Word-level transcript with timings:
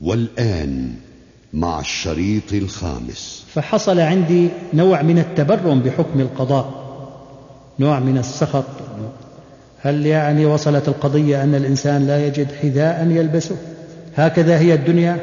والآن 0.00 0.94
مع 1.52 1.80
الشريط 1.80 2.52
الخامس. 2.52 3.44
فحصل 3.54 4.00
عندي 4.00 4.48
نوع 4.74 5.02
من 5.02 5.18
التبرم 5.18 5.80
بحكم 5.80 6.20
القضاء 6.20 6.88
نوع 7.78 8.00
من 8.00 8.18
السخط. 8.18 8.64
هل 9.80 10.06
يعني 10.06 10.46
وصلت 10.46 10.88
القضية 10.88 11.42
أن 11.42 11.54
الإنسان 11.54 12.06
لا 12.06 12.26
يجد 12.26 12.52
حذاء 12.62 13.06
يلبسه؟ 13.10 13.56
هكذا 14.16 14.58
هي 14.58 14.74
الدنيا؟ 14.74 15.18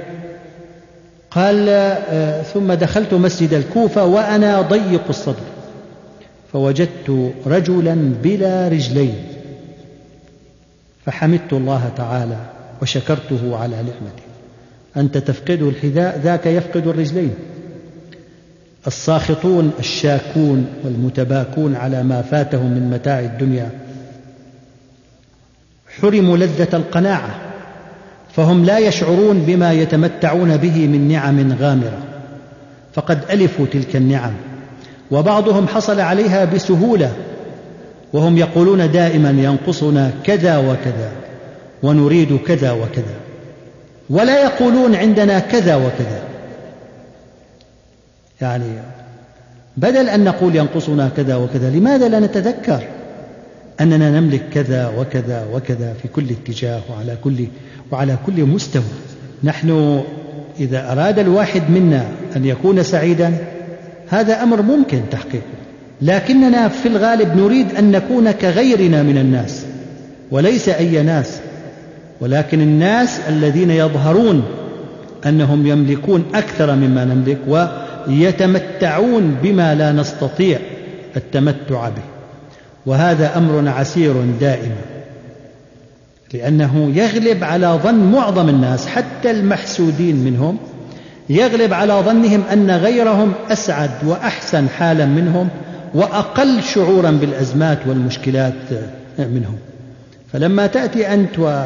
قال 1.31 1.69
آه، 1.69 2.41
ثم 2.43 2.73
دخلت 2.73 3.13
مسجد 3.13 3.53
الكوفة 3.53 4.05
وأنا 4.05 4.61
ضيق 4.61 5.03
الصدر 5.09 5.43
فوجدت 6.53 7.33
رجلا 7.45 8.13
بلا 8.23 8.67
رجلين 8.67 9.15
فحمدت 11.05 11.53
الله 11.53 11.91
تعالى 11.97 12.37
وشكرته 12.81 13.57
على 13.57 13.75
نعمته. 13.75 14.34
أنت 14.97 15.17
تفقد 15.17 15.61
الحذاء 15.61 16.19
ذاك 16.23 16.45
يفقد 16.45 16.87
الرجلين. 16.87 17.33
الساخطون 18.87 19.71
الشاكون 19.79 20.67
والمتباكون 20.83 21.75
على 21.75 22.03
ما 22.03 22.21
فاتهم 22.21 22.71
من 22.71 22.89
متاع 22.89 23.19
الدنيا. 23.19 23.69
حرموا 26.01 26.37
لذة 26.37 26.67
القناعة 26.73 27.29
فهم 28.35 28.65
لا 28.65 28.79
يشعرون 28.79 29.39
بما 29.39 29.73
يتمتعون 29.73 30.57
به 30.57 30.87
من 30.87 31.07
نعم 31.07 31.53
غامرة. 31.53 31.97
فقد 32.93 33.19
ألفوا 33.31 33.65
تلك 33.65 33.95
النعم 33.95 34.33
وبعضهم 35.11 35.67
حصل 35.67 35.99
عليها 35.99 36.45
بسهولة 36.45 37.13
وهم 38.13 38.37
يقولون 38.37 38.91
دائما 38.91 39.29
ينقصنا 39.29 40.11
كذا 40.23 40.57
وكذا 40.57 41.11
ونريد 41.83 42.37
كذا 42.47 42.71
وكذا. 42.71 43.24
ولا 44.09 44.43
يقولون 44.43 44.95
عندنا 44.95 45.39
كذا 45.39 45.75
وكذا. 45.75 46.23
يعني 48.41 48.65
بدل 49.77 50.09
أن 50.09 50.23
نقول 50.23 50.55
ينقصنا 50.55 51.09
كذا 51.17 51.35
وكذا 51.35 51.69
لماذا 51.69 52.07
لا 52.07 52.19
نتذكر 52.19 52.83
أننا 53.81 54.19
نملك 54.19 54.49
كذا 54.53 54.93
وكذا 54.97 55.45
وكذا 55.53 55.93
في 56.01 56.07
كل 56.07 56.25
اتجاه 56.29 56.81
وعلى 56.91 57.17
كل 57.23 57.47
وعلى 57.91 58.17
كل 58.25 58.43
مستوى؟ 58.45 58.83
نحن 59.43 60.01
إذا 60.59 60.91
أراد 60.91 61.19
الواحد 61.19 61.69
منا 61.69 62.05
أن 62.35 62.45
يكون 62.45 62.83
سعيدا 62.83 63.33
هذا 64.09 64.43
أمر 64.43 64.61
ممكن 64.61 65.01
تحقيقه. 65.11 65.43
لكننا 66.01 66.67
في 66.67 66.87
الغالب 66.87 67.37
نريد 67.37 67.75
أن 67.75 67.91
نكون 67.91 68.31
كغيرنا 68.31 69.03
من 69.03 69.17
الناس 69.17 69.65
وليس 70.31 70.69
أي 70.69 71.03
ناس. 71.03 71.39
ولكن 72.21 72.61
الناس 72.61 73.19
الذين 73.29 73.71
يظهرون 73.71 74.43
أنهم 75.25 75.67
يملكون 75.67 76.25
أكثر 76.35 76.75
مما 76.75 77.05
نملك 77.05 77.37
ويتمتعون 78.07 79.37
بما 79.43 79.75
لا 79.75 79.91
نستطيع 79.91 80.59
التمتع 81.17 81.89
به. 81.89 82.03
وهذا 82.85 83.37
أمر 83.37 83.69
عسير 83.69 84.13
دائما 84.39 84.75
لأنه 86.33 86.91
يغلب 86.95 87.43
على 87.43 87.79
ظن 87.83 88.11
معظم 88.11 88.49
الناس 88.49 88.87
حتى 88.87 89.31
المحسودين 89.31 90.15
منهم 90.15 90.57
يغلب 91.29 91.73
على 91.73 91.93
ظنهم 91.93 92.43
أن 92.53 92.71
غيرهم 92.71 93.33
أسعد 93.51 93.91
وأحسن 94.05 94.69
حالا 94.69 95.05
منهم 95.05 95.49
وأقل 95.93 96.63
شعورا 96.63 97.11
بالأزمات 97.11 97.77
والمشكلات 97.87 98.53
منهم. 99.19 99.55
فلما 100.33 100.67
تأتي 100.67 101.13
أنت 101.13 101.65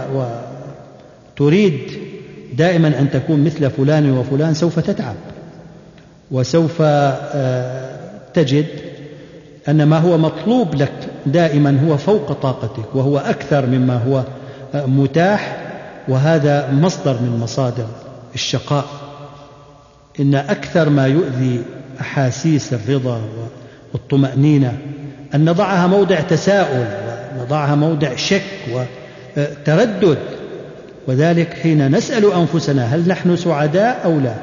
وتريد 1.36 1.80
دائما 2.54 2.88
أن 2.88 3.12
تكون 3.12 3.44
مثل 3.44 3.70
فلان 3.70 4.12
وفلان 4.12 4.54
سوف 4.54 4.80
تتعب. 4.80 5.16
وسوف 6.32 6.78
آه، 6.82 7.90
تجد 8.34 8.66
أن 9.70 9.84
ما 9.84 9.98
هو 9.98 10.18
مطلوب 10.18 10.76
لك 10.76 10.94
دائما 11.26 11.80
هو 11.88 11.98
فوق 11.98 12.32
طاقتك 12.32 12.96
وهو 12.96 13.18
أكثر 13.18 13.66
مما 13.66 13.98
هو 13.98 14.24
آه، 14.76 14.86
متاح 14.86 15.58
وهذا 16.08 16.72
مصدر 16.72 17.14
من 17.14 17.40
مصادر 17.42 17.88
الشقاء. 18.36 18.86
إن 20.20 20.36
أكثر 20.36 20.90
ما 20.90 21.08
يؤذي 21.08 21.64
أحاسيس 22.02 22.74
الرضا 22.74 23.22
والطمأنينة 23.94 24.78
أن 25.36 25.46
نضعها 25.46 25.88
موضع 25.88 26.20
تساؤل 26.20 27.09
ونضعها 27.38 27.76
موضع 27.76 28.16
شك 28.16 28.44
وتردد. 29.38 30.18
وذلك 31.08 31.54
حين 31.54 31.96
نسأل 31.96 32.34
أنفسنا 32.34 32.96
هل 32.96 33.08
نحن 33.08 33.36
سعداء 33.36 34.02
أو 34.06 34.20
لا. 34.20 34.36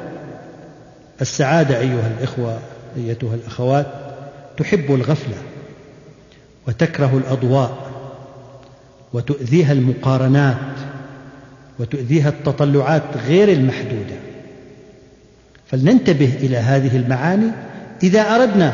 السعادة 1.21 1.79
أيها 1.79 2.11
الإخوة 2.17 2.59
أيتها 2.97 3.35
الأخوات 3.35 3.85
تحب 4.57 4.93
الغفلة 4.93 5.35
وتكره 6.67 7.21
الأضواء 7.25 7.77
وتؤذيها 9.13 9.71
المقارنات 9.71 10.55
وتؤذيها 11.79 12.29
التطلعات 12.29 13.03
غير 13.27 13.49
المحدودة. 13.49 14.15
فلننتبه 15.67 16.33
إلى 16.41 16.57
هذه 16.57 16.97
المعاني 16.97 17.51
إذا 18.03 18.21
أردنا 18.21 18.73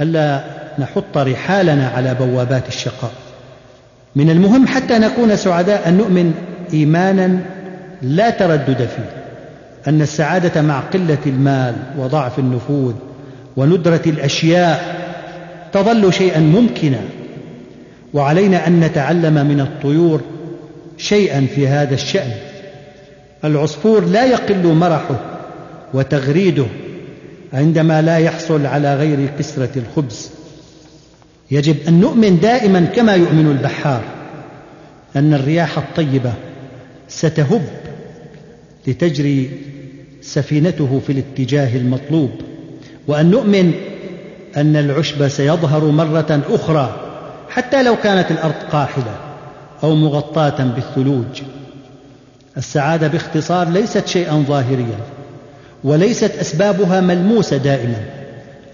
ألا 0.00 0.59
نحط 0.80 1.18
رحالنا 1.18 1.88
على 1.88 2.14
بوابات 2.14 2.68
الشقاء. 2.68 3.12
من 4.16 4.30
المهم 4.30 4.66
حتى 4.66 4.98
نكون 4.98 5.36
سعداء 5.36 5.88
أن 5.88 5.96
نؤمن 5.96 6.34
إيمانا 6.72 7.38
لا 8.02 8.30
تردد 8.30 8.76
فيه 8.76 9.10
أن 9.88 10.02
السعادة 10.02 10.62
مع 10.62 10.80
قلة 10.80 11.18
المال 11.26 11.74
وضعف 11.98 12.38
النفوذ 12.38 12.94
وندرة 13.56 14.02
الأشياء 14.06 15.00
تظل 15.72 16.12
شيئا 16.12 16.40
ممكنا. 16.40 17.00
وعلينا 18.14 18.66
أن 18.66 18.80
نتعلم 18.80 19.46
من 19.46 19.60
الطيور 19.60 20.20
شيئا 20.98 21.46
في 21.54 21.68
هذا 21.68 21.94
الشأن. 21.94 22.30
العصفور 23.44 24.04
لا 24.04 24.24
يقل 24.24 24.66
مرحه 24.66 25.20
وتغريده 25.94 26.66
عندما 27.52 28.02
لا 28.02 28.16
يحصل 28.16 28.66
على 28.66 28.94
غير 28.94 29.28
كسرة 29.38 29.70
الخبز. 29.76 30.30
يجب 31.50 31.76
أن 31.88 32.00
نؤمن 32.00 32.40
دائما 32.40 32.80
كما 32.80 33.14
يؤمن 33.14 33.46
البحار 33.46 34.02
أن 35.16 35.34
الرياح 35.34 35.78
الطيبة 35.78 36.32
ستهب 37.08 37.62
لتجري 38.86 39.50
سفينته 40.22 41.00
في 41.06 41.12
الاتجاه 41.12 41.76
المطلوب. 41.76 42.30
وأن 43.08 43.30
نؤمن 43.30 43.72
أن 44.56 44.76
العشب 44.76 45.28
سيظهر 45.28 45.84
مرة 45.84 46.40
أخرى 46.50 47.00
حتى 47.48 47.82
لو 47.82 47.96
كانت 47.96 48.30
الأرض 48.30 48.54
قاحلة 48.72 49.16
أو 49.82 49.94
مغطاة 49.94 50.64
بالثلوج. 50.64 51.42
السعادة 52.56 53.08
باختصار 53.08 53.68
ليست 53.68 54.06
شيئا 54.06 54.44
ظاهريا 54.48 54.98
وليست 55.84 56.30
أسبابها 56.40 57.00
ملموسة 57.00 57.56
دائما. 57.56 58.19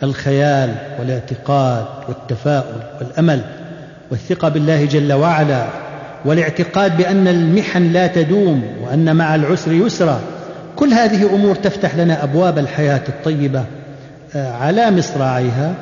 الخيال 0.03 0.75
والاعتقاد 0.99 1.85
والتفاؤل 2.09 2.81
والأمل 3.01 3.41
والثقة 4.11 4.49
بالله 4.49 4.85
جل 4.85 5.13
وعلا 5.13 5.67
والاعتقاد 6.25 6.97
بأن 6.97 7.29
المحن 7.29 7.93
لا 7.93 8.07
تدوم 8.07 8.63
وأن 8.83 9.17
مع 9.17 9.35
العسر 9.35 9.73
يسرا. 9.73 10.21
كل 10.77 10.93
هذه 10.93 11.35
أمور 11.35 11.55
تفتح 11.55 11.95
لنا 11.97 12.25
أبواب 12.25 12.59
الحياة 12.59 13.03
الطيبة 13.09 13.65
آه، 14.35 14.53
على 14.53 14.91
مصراعيها 14.91 15.75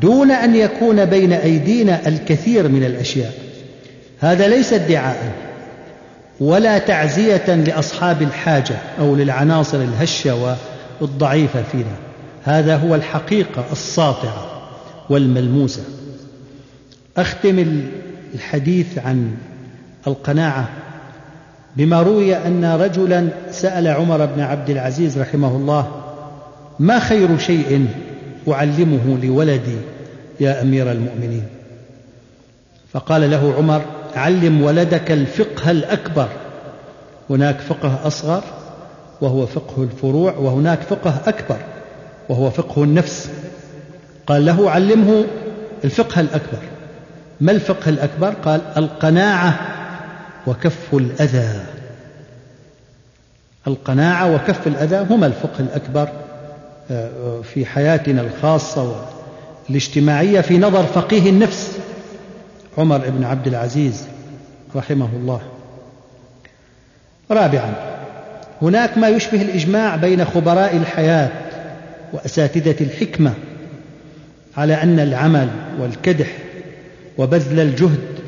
دون 0.00 0.30
أن 0.30 0.54
يكون 0.56 1.04
بين 1.04 1.32
أيدينا 1.32 2.00
الكثير 2.06 2.68
من 2.68 2.84
الأشياء. 2.84 3.32
هذا 4.20 4.48
ليس 4.48 4.72
ادعاء 4.72 5.16
ولا 6.40 6.78
تعزية 6.78 7.54
لأصحاب 7.54 8.22
الحاجة 8.22 8.74
أو 9.00 9.14
للعناصر 9.16 9.78
الهشة 9.78 10.56
والضعيفة 11.00 11.62
فينا. 11.72 12.09
هذا 12.44 12.76
هو 12.76 12.94
الحقيقة 12.94 13.64
الساطعة 13.72 14.46
والملموسة. 15.10 15.82
أختم 17.16 17.80
الحديث 18.34 18.98
عن 18.98 19.34
القناعة 20.06 20.68
بما 21.76 22.02
روي 22.02 22.36
أن 22.36 22.64
رجلا 22.64 23.28
سأل 23.50 23.88
عمر 23.88 24.26
بن 24.26 24.40
عبد 24.40 24.70
العزيز 24.70 25.18
رحمه 25.18 25.56
الله 25.56 26.02
ما 26.78 26.98
خير 26.98 27.38
شيء 27.38 27.86
أعلمه 28.48 29.18
لولدي 29.22 29.76
يا 30.40 30.62
أمير 30.62 30.92
المؤمنين؟ 30.92 31.44
فقال 32.92 33.30
له 33.30 33.54
عمر 33.58 33.82
علم 34.16 34.62
ولدك 34.62 35.10
الفقه 35.10 35.70
الأكبر. 35.70 36.28
هناك 37.30 37.60
فقه 37.60 38.06
أصغر 38.06 38.42
وهو 39.20 39.46
فقه 39.46 39.82
الفروع 39.82 40.36
وهناك 40.36 40.80
فقه 40.80 41.20
أكبر. 41.26 41.58
وهو 42.30 42.50
فقه 42.50 42.84
النفس. 42.84 43.30
قال 44.26 44.46
له 44.46 44.70
علمه 44.70 45.24
الفقه 45.84 46.20
الأكبر. 46.20 46.58
ما 47.40 47.52
الفقه 47.52 47.88
الأكبر؟ 47.88 48.30
قال 48.30 48.60
القناعة 48.76 49.58
وكف 50.46 50.94
الأذى. 50.94 51.60
القناعة 53.66 54.34
وكف 54.34 54.66
الأذى 54.66 55.06
هما 55.10 55.26
الفقه 55.26 55.60
الأكبر 55.60 56.08
آه، 56.90 57.40
في 57.42 57.66
حياتنا 57.66 58.20
الخاصة 58.20 59.06
والاجتماعية 59.68 60.40
في 60.40 60.58
نظر 60.58 60.82
فقيه 60.82 61.30
النفس. 61.30 61.78
عمر 62.78 62.98
بن 62.98 63.24
عبد 63.24 63.46
العزيز 63.46 64.06
رحمه 64.76 65.08
الله. 65.16 65.40
رابعا 67.30 67.74
هناك 68.62 68.98
ما 68.98 69.08
يشبه 69.08 69.42
الإجماع 69.42 69.96
بين 69.96 70.24
خبراء 70.24 70.76
الحياة 70.76 71.49
وأساتذة 72.12 72.76
الحكمة 72.80 73.34
على 74.56 74.82
أن 74.82 75.00
العمل 75.00 75.48
والكدح 75.80 76.26
وبذل 77.18 77.60
الجهد 77.60 78.20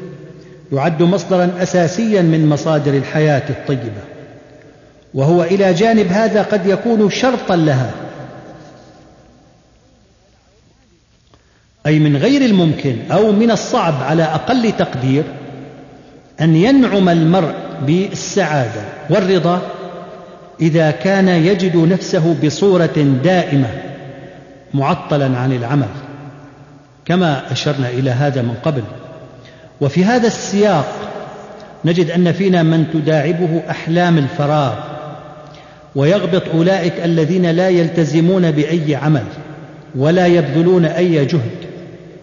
يعد 0.73 1.02
مصدرا 1.02 1.50
أساسيا 1.58 2.23
من 2.23 2.49
مصادر 2.49 2.94
الحياة 2.94 3.43
الطيبة 3.50 4.02
وهو 5.14 5.43
إلى 5.43 5.75
جانب 5.75 6.06
هذا 6.06 6.43
قد 6.43 6.67
يكون 6.67 7.11
شرطا 7.11 7.56
لها. 7.56 7.90
أي 11.87 11.99
من 11.99 12.17
غير 12.17 12.43
الممكن 12.43 12.96
أو 13.11 13.32
من 13.32 13.50
الصعب 13.50 13.94
على 14.02 14.23
أقل 14.23 14.73
تقدير 14.73 15.25
أن 16.40 16.56
ينعم 16.56 17.08
المرء 17.08 17.55
بالسعادة 17.87 18.82
والرضا 19.11 19.62
إذا 20.61 20.91
كان 20.91 21.29
يجد 21.29 21.77
نفسه 21.77 22.37
بصورة 22.45 23.19
دائمة 23.25 23.69
معطلا 24.75 25.39
عن 25.39 25.53
العمل 25.53 25.89
كما 27.05 27.53
أشرنا 27.53 27.89
إلى 27.89 28.11
هذا 28.11 28.43
من 28.43 28.55
قبل. 28.65 28.83
وفي 29.81 30.05
هذا 30.05 30.27
السياق 30.27 30.87
نجد 31.85 32.11
أن 32.11 32.33
فينا 32.33 32.63
من 32.63 32.87
تداعبه 32.93 33.63
أحلام 33.71 34.19
الفراغ 34.19 34.75
ويغبط 35.97 36.43
أولئك 36.55 36.93
الذين 37.05 37.47
لا 37.47 37.69
يلتزمون 37.69 38.51
بأي 38.51 38.97
عمل 38.97 39.25
ولا 39.95 40.27
يبذلون 40.27 40.85
أي 40.85 41.27
جهد 41.27 41.51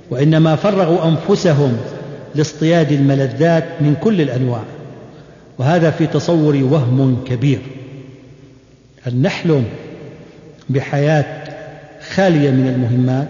وإنما 0.10 0.56
فرغوا 0.56 1.08
أنفسهم 1.08 1.78
لاصطياد 2.36 2.92
الملذات 2.92 3.66
من 3.82 3.96
كل 4.02 4.22
الأنواع. 4.22 4.64
وهذا 5.58 5.92
في 5.92 6.08
تصوري 6.08 6.64
وهم 6.64 7.24
كبير. 7.28 7.60
أن 9.08 9.22
نحلم 9.22 9.66
بحياة 10.70 11.26
خالية 12.16 12.52
من 12.52 12.68
المهمات 12.68 13.28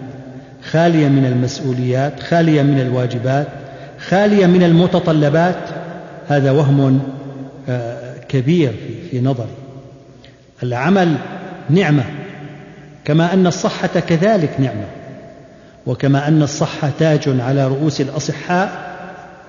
خالية 0.70 1.08
من 1.08 1.24
المسؤوليات 1.24 2.20
خالية 2.20 2.62
من 2.62 2.80
الواجبات 2.80 3.46
خالية 3.98 4.46
من 4.46 4.62
المتطلبات. 4.62 5.56
هذا 6.28 6.50
وهم 6.50 7.00
آه، 7.68 8.14
كبير 8.28 8.72
في 9.10 9.20
نظري. 9.20 9.54
العمل 10.62 11.14
نعمة 11.70 12.04
كما 13.04 13.34
أن 13.34 13.46
الصحة 13.46 14.00
كذلك 14.08 14.50
نعمة 14.58 14.86
وكما 15.86 16.28
أن 16.28 16.42
الصحة 16.42 16.90
تاج 16.98 17.40
على 17.40 17.68
رؤوس 17.68 18.00
الأصحاء 18.00 18.90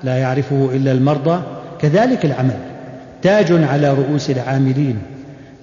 لا 0.03 0.17
يعرفه 0.17 0.69
إلا 0.73 0.91
المرضى. 0.91 1.41
كذلك 1.81 2.25
العمل 2.25 2.57
تاج 3.21 3.51
على 3.51 3.93
رؤوس 3.93 4.29
العاملين. 4.29 4.97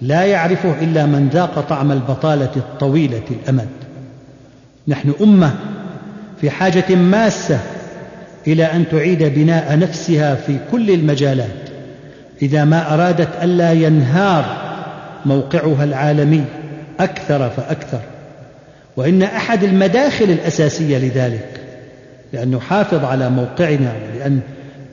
لا 0.03 0.25
يعرفه 0.25 0.75
إلا 0.83 1.07
من 1.07 1.29
ذاق 1.33 1.61
طعم 1.61 1.93
البطالة 1.93 2.51
الطويلة 2.57 3.23
الأمد. 3.31 3.69
نحن 4.89 5.13
أمة 5.21 5.55
في 6.41 6.51
حاجة 6.51 6.95
ماسة 6.95 7.61
إلى 8.47 8.65
أن 8.65 8.85
تعيد 8.89 9.23
بناء 9.23 9.79
نفسها 9.79 10.35
في 10.35 10.59
كل 10.71 10.91
المجالات. 10.91 11.69
إذا 12.43 12.65
ما 12.65 12.95
أرادت 12.95 13.29
ألا 13.43 13.73
ينهار 13.73 14.45
موقعها 15.27 15.85
العالمي 15.85 16.45
أكثر 17.01 17.51
فأكثر. 17.51 18.01
وإن 18.97 19.23
أحد 19.23 19.65
المداخل 19.65 20.25
الأساسية 20.25 20.99
لذلك 20.99 21.61
لأن 22.33 22.51
نحافظ 22.51 23.05
على 23.05 23.31
موقعنا 23.31 23.93
ولأن 24.15 24.41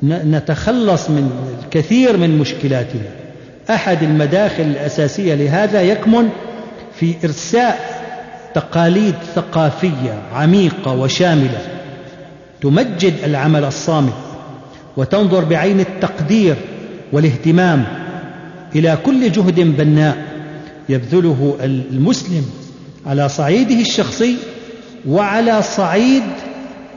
نتخلص 0.04 1.10
من 1.10 1.32
الكثير 1.64 2.18
من 2.18 2.38
مشكلاتنا. 2.38 3.25
أحد 3.70 4.04
المداخل 4.04 4.64
الأساسية 4.64 5.36
لهذا 5.36 5.82
يكمن 5.82 6.30
في 7.00 7.16
إرساء 7.24 7.96
تقاليد 8.54 9.16
ثقافية 9.36 10.22
عميقة 10.34 10.94
وشاملة 10.94 11.62
تمجد 12.62 13.14
العمل 13.24 13.66
الصامت 13.66 14.14
وتنظر 14.98 15.44
بعين 15.44 15.80
التقدير 15.80 16.56
والاهتمام 17.12 17.86
إلى 18.76 18.98
كل 19.06 19.32
جهد 19.32 19.60
بناء 19.60 20.18
يبذله 20.90 21.58
المسلم 21.64 22.46
على 23.06 23.30
صعيده 23.30 23.82
الشخصي 23.82 24.38
وعلى 25.08 25.62
صعيد 25.62 26.24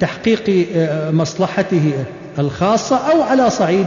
تحقيق 0.00 0.67
آه، 0.76 1.11
مصلحته 1.11 1.93
الخاصة 2.38 2.97
أو 2.97 3.23
على 3.23 3.50
صعيد 3.50 3.87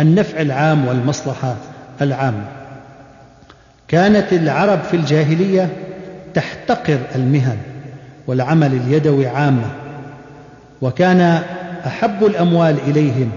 النفع 0.00 0.40
العام 0.40 0.86
والمصلحة. 0.86 1.56
العامة 2.00 2.44
كانت 3.88 4.32
العرب 4.32 4.82
في 4.82 4.96
الجاهلية 4.96 5.68
تحتقر 6.34 6.98
المهن 7.14 7.56
والعمل 8.26 8.72
اليدوي 8.72 9.26
عامة 9.26 9.70
وكان 10.82 11.42
أحب 11.86 12.24
الأموال 12.26 12.76
إليهم. 12.88 13.30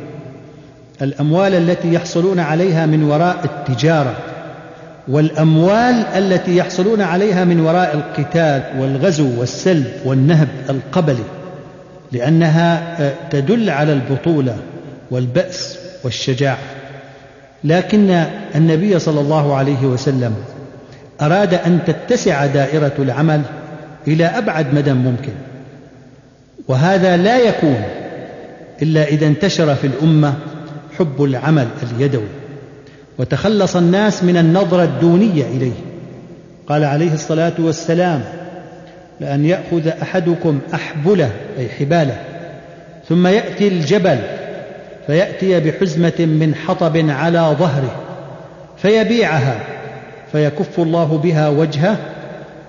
الأموال 1.02 1.54
التي 1.54 1.94
يحصلون 1.94 2.40
عليها 2.40 2.86
من 2.86 3.04
وراء 3.04 3.46
التجارة 3.46 4.14
والأموال 5.08 6.06
التي 6.16 6.58
يحصلون 6.58 7.02
عليها 7.02 7.46
من 7.46 7.60
وراء 7.60 7.96
القتال 7.96 8.82
والغزو 8.82 9.40
والسلب 9.40 9.92
والنهب 10.06 10.48
القبلي 10.70 11.24
لأنها 12.12 13.02
آه، 13.02 13.14
تدل 13.30 13.70
على 13.70 13.94
البطولة 13.94 14.58
والبأس 15.12 15.78
والشجاعة. 16.04 16.58
لكن 17.66 18.24
النبي 18.56 19.00
صلى 19.00 19.20
الله 19.20 19.56
عليه 19.56 19.86
وسلم 19.86 20.36
أراد 21.22 21.54
أن 21.54 21.80
تتسع 21.88 22.46
دائرة 22.46 22.94
العمل 23.00 23.42
إلى 24.08 24.26
أبعد 24.26 24.74
مدى 24.74 24.94
ممكن. 24.94 25.32
وهذا 26.68 27.18
لا 27.18 27.38
يكون 27.38 27.82
إلا 28.82 29.04
إذا 29.04 29.28
انتشر 29.28 29.76
في 29.76 29.88
الأمة 29.88 30.34
حب 31.00 31.24
العمل 31.24 31.68
اليدوي 31.84 32.28
وتخلص 33.18 33.76
الناس 33.76 34.24
من 34.24 34.38
النظرة 34.38 34.84
الدونية 34.84 35.44
إليه. 35.44 35.80
قال 36.68 36.84
عليه 36.84 37.14
الصلاة 37.14 37.54
والسلام 37.60 38.22
لأن 39.20 39.46
يأخذ 39.46 39.88
أحدكم 39.88 40.60
أحبله 40.74 41.32
أي 41.58 41.70
حباله 41.70 42.18
ثم 43.10 43.28
يأتي 43.28 43.68
الجبل 43.68 44.20
فيأتي 45.08 45.60
بحزمة 45.60 46.20
من 46.20 46.56
حطب 46.56 47.10
على 47.10 47.56
ظهره 47.60 47.96
فيبيعها 48.78 49.60
فيكف 50.32 50.80
الله 50.80 51.18
بها 51.24 51.50
وجهه 51.50 51.98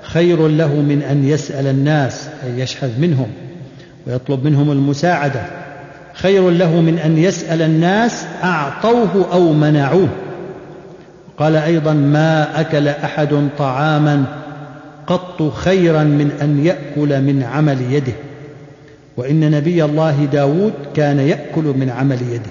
خير 0.02 0.48
له 0.48 0.74
من 0.74 1.02
أن 1.02 1.28
يسأل 1.28 1.66
الناس 1.66 2.28
أي 2.46 2.60
يشحذ 2.60 3.00
منهم 3.00 3.28
ويطلب 4.06 4.44
منهم 4.44 4.72
المساعدة 4.72 5.40
خير 6.12 6.50
له 6.50 6.80
من 6.80 6.98
أن 6.98 7.18
يسأل 7.18 7.62
الناس 7.62 8.26
أعطوه 8.44 9.26
أو 9.32 9.52
منعوه. 9.52 10.08
قال 11.38 11.56
أيضا 11.56 11.92
ما 11.92 12.60
أكل 12.60 12.88
أحد 12.88 13.48
طعاما 13.58 14.24
قط 15.06 15.52
خيرا 15.54 16.02
من 16.02 16.30
أن 16.42 16.66
يأكل 16.66 17.22
من 17.22 17.42
عمل 17.42 17.92
يده. 17.92 18.12
وإن 19.16 19.50
نبي 19.50 19.84
الله 19.84 20.24
داود 20.24 20.72
كان 20.94 21.18
يأكل 21.18 21.64
من 21.64 21.90
عمل 21.90 22.22
يده. 22.22 22.50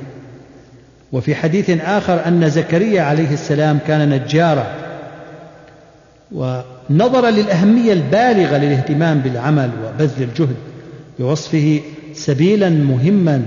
وفي 1.12 1.36
حديث 1.36 1.69
آخر 1.69 2.27
أن 2.27 2.50
زكريا 2.50 3.01
عليه 3.01 3.34
السلام 3.34 3.79
كان 3.88 4.10
نجارا 4.10 4.75
ونظرا 6.31 7.29
للأهمية 7.29 7.93
البالغة 7.93 8.57
للاهتمام 8.57 9.19
بالعمل 9.19 9.69
وبذل 9.86 10.24
الجهد 10.24 10.55
بوصفه 11.19 11.81
سبيلا 12.13 12.69
مهما 12.69 13.41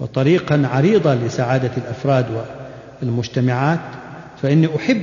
وطريقا 0.00 0.62
عريضا 0.72 1.14
لسعادة 1.14 1.70
الأفراد 1.76 2.26
والمجتمعات 3.02 3.80
فإني 4.42 4.68
أحب 4.76 5.02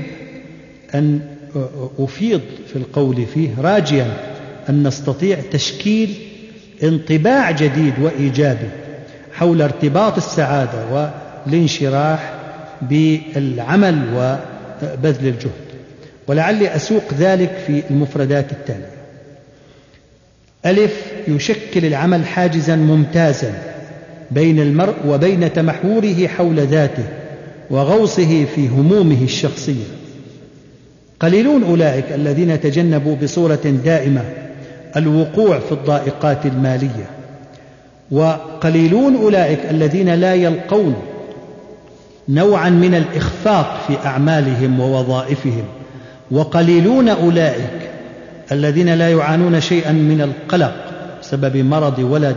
أن 0.96 1.20
أفيض 2.00 2.42
في 2.68 2.76
القول 2.76 3.26
فيه 3.26 3.50
راجيا 3.62 4.18
أن 4.70 4.88
نستطيع 4.88 5.38
تشكيل 5.52 6.16
انطباع 6.84 7.52
جديد 7.52 7.94
وإيجابي 8.02 8.70
حول 9.34 9.62
ارتباط 9.62 10.18
السعادة 10.18 11.10
والانشراح 11.46 12.34
بالعمل 12.82 14.00
وبذل 14.16 15.28
الجهد. 15.28 15.52
ولعلي 16.28 16.76
أسوق 16.76 17.14
ذلك 17.14 17.52
في 17.68 17.84
المفردات 17.90 18.52
التالية. 18.52 18.94
ألف 20.66 21.04
يشكل 21.28 21.86
العمل 21.86 22.26
حاجزا 22.26 22.76
ممتازا 22.76 23.54
بين 24.32 24.60
المرء 24.60 24.96
وبين 25.08 25.54
تمحوره 25.54 26.28
حول 26.28 26.60
ذاته 26.60 27.06
وغوصه 27.70 28.46
في 28.56 28.68
همومه 28.68 29.24
الشخصية. 29.24 29.84
قليلون 31.20 31.64
أولئك 31.64 32.06
الذين 32.12 32.62
تجنبوا 32.62 33.16
بصورة 33.16 33.80
دائمة 33.86 34.24
الوقوع 34.98 35.60
في 35.60 35.72
الضائقات 35.72 36.46
المالية. 36.46 37.10
وقليلون 38.12 39.16
أولئك 39.16 39.60
الذين 39.70 40.10
لا 40.10 40.34
يلقون 40.34 40.96
نوعا 42.30 42.70
من 42.70 42.96
الإخفاق 42.96 43.84
في 43.88 44.08
أعمالهم 44.08 44.80
ووظائفهم. 44.80 45.64
وقليلون 46.32 47.10
أولئك 47.10 47.90
الذين 48.52 48.94
لا 48.94 49.10
يعانون 49.10 49.62
شيئا 49.62 49.92
من 49.92 50.22
القلق 50.22 50.76
بسبب 51.22 51.58
مرض 51.58 52.00
ولد 52.00 52.36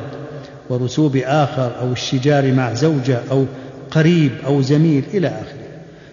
ورسوب 0.70 1.16
آخر 1.16 1.72
أو 1.80 1.92
الشجار 1.92 2.52
مع 2.52 2.74
زوجة 2.74 3.18
أو 3.30 3.44
قريب 3.90 4.32
أو 4.46 4.62
زميل 4.62 5.04
إلى 5.14 5.28
آخره. 5.28 5.66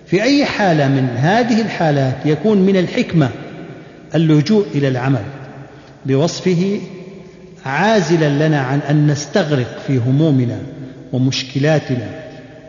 في 0.06 0.24
أي 0.24 0.46
حالة 0.46 0.88
من 0.88 1.10
هذه 1.18 1.62
الحالات 1.62 2.16
يكون 2.26 2.58
من 2.58 2.78
الحكمة 2.78 3.30
اللجوء 4.16 4.66
إلى 4.76 4.88
العمل. 4.88 5.24
بوصفه 6.06 6.80
عازلا 7.66 8.48
لنا 8.48 8.62
عن 8.62 8.80
أن 8.90 9.08
نستغرق 9.08 9.80
في 9.88 9.98
همومنا 9.98 10.58
ومشكلاتنا 11.14 12.08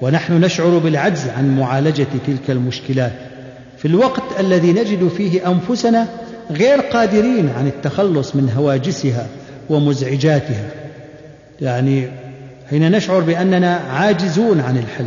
ونحن 0.03 0.41
نشعر 0.41 0.79
بالعجز 0.79 1.29
عن 1.29 1.57
معالجة 1.59 2.07
تلك 2.26 2.50
المشكلات. 2.50 3.12
في 3.79 3.88
الوقت 3.88 4.41
الذي 4.41 4.73
نجد 4.73 5.09
فيه 5.09 5.50
أنفسنا 5.50 6.09
غير 6.50 6.81
قادرين 6.81 7.50
عن 7.59 7.67
التخلص 7.67 8.37
من 8.37 8.53
هواجسها 8.57 9.26
ومزعجاتها. 9.71 10.71
يعني 11.61 12.09
حين 12.71 12.91
نشعر 12.91 13.21
بأننا 13.21 13.76
عاجزون 13.76 14.61
عن 14.61 14.76
الحل 14.76 15.07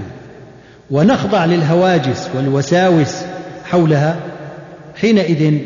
ونخضع 0.92 1.46
للهواجس 1.46 2.30
والوساوس 2.36 3.16
حولها 3.66 4.20
حينئذ 4.96 5.58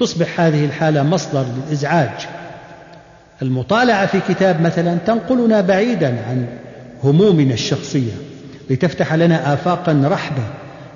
تصبح 0.00 0.40
هذه 0.40 0.64
الحالة 0.64 1.02
مصدر 1.02 1.44
للإزعاج. 1.56 2.26
المطالعة 3.42 4.06
في 4.06 4.20
كتاب 4.28 4.60
مثلا 4.60 4.98
تنقلنا 5.06 5.60
بعيدا 5.60 6.06
عن 6.06 6.46
همومنا 7.04 7.54
الشخصية 7.54 8.12
لتفتح 8.70 9.14
لنا 9.14 9.54
افاقا 9.54 10.02
رحبة 10.04 10.42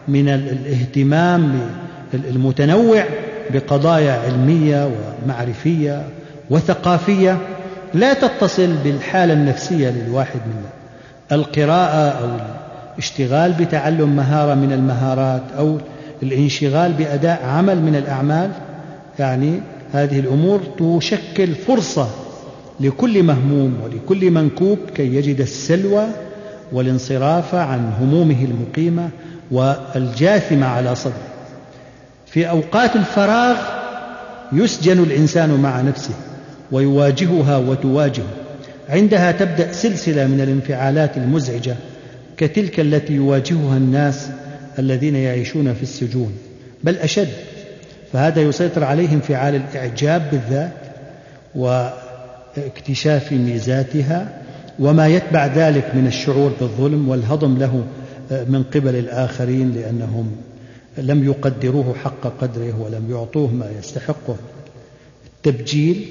من 0.08 0.28
الاهتمام 0.28 1.60
المتنوع 2.14 3.04
بقضايا 3.50 4.12
علمية 4.12 4.90
ومعرفية 5.24 6.02
وثقافية 6.50 7.38
لا 7.94 8.14
تتصل 8.14 8.72
بالحالة 8.84 9.32
النفسية 9.32 9.90
للواحد 9.90 10.40
منا 10.46 10.70
القراءة 11.32 12.08
أو 12.08 12.28
الاشتغال 12.94 13.52
بتعلم 13.52 14.16
مهارة 14.16 14.54
من 14.54 14.72
المهارات 14.72 15.42
أو 15.58 15.78
الانشغال 16.22 16.92
بأداء 16.92 17.44
عمل 17.44 17.82
من 17.82 17.96
الأعمال. 17.96 18.50
يعني 19.18 19.60
هذه 19.92 20.20
الأمور 20.20 20.60
تشكل 20.78 21.54
فرصة 21.54 22.08
لكل 22.80 23.22
مهموم 23.22 23.80
ولكل 23.84 24.30
منكوب 24.30 24.78
كي 24.94 25.14
يجد 25.14 25.40
السلوى 25.40 26.06
والانصراف 26.72 27.54
عن 27.54 27.92
همومه 28.00 28.44
المقيمة 28.44 29.10
والجاثمة 29.50 30.66
على 30.66 30.94
صدره. 30.94 31.28
في 32.26 32.48
أوقات 32.48 32.96
الفراغ 32.96 33.56
يسجن 34.52 35.02
الإنسان 35.02 35.50
مع 35.50 35.80
نفسه 35.80 36.14
ويواجهها 36.72 37.56
وتواجهه. 37.56 38.32
عندها 38.88 39.32
تبدأ 39.32 39.72
سلسلة 39.72 40.26
من 40.26 40.40
الانفعالات 40.40 41.16
المزعجة 41.16 41.76
كتلك 42.36 42.80
التي 42.80 43.12
يواجهها 43.12 43.76
الناس 43.76 44.28
الذين 44.78 45.16
يعيشون 45.16 45.74
في 45.74 45.82
السجون. 45.82 46.32
بل 46.84 46.96
أشد 46.96 47.28
فهذا 48.12 48.40
يسيطر 48.40 48.84
عليه 48.84 49.12
انفعال 49.12 49.54
الاعجاب 49.54 50.30
بالذات 50.30 50.72
واكتشاف 51.54 53.32
ميزاتها 53.32 54.28
وما 54.78 55.08
يتبع 55.08 55.46
ذلك 55.46 55.94
من 55.94 56.06
الشعور 56.06 56.52
بالظلم 56.60 57.08
والهضم 57.08 57.58
له 57.58 57.84
من 58.30 58.62
قبل 58.74 58.96
الآخرين 58.96 59.72
لأنهم 59.72 60.36
لم 60.98 61.24
يقدروه 61.24 61.94
حق 62.04 62.32
قدره 62.40 62.80
ولم 62.80 63.10
يعطوه 63.10 63.50
ما 63.50 63.66
يستحقه. 63.78 64.36
التبجيل 65.36 66.06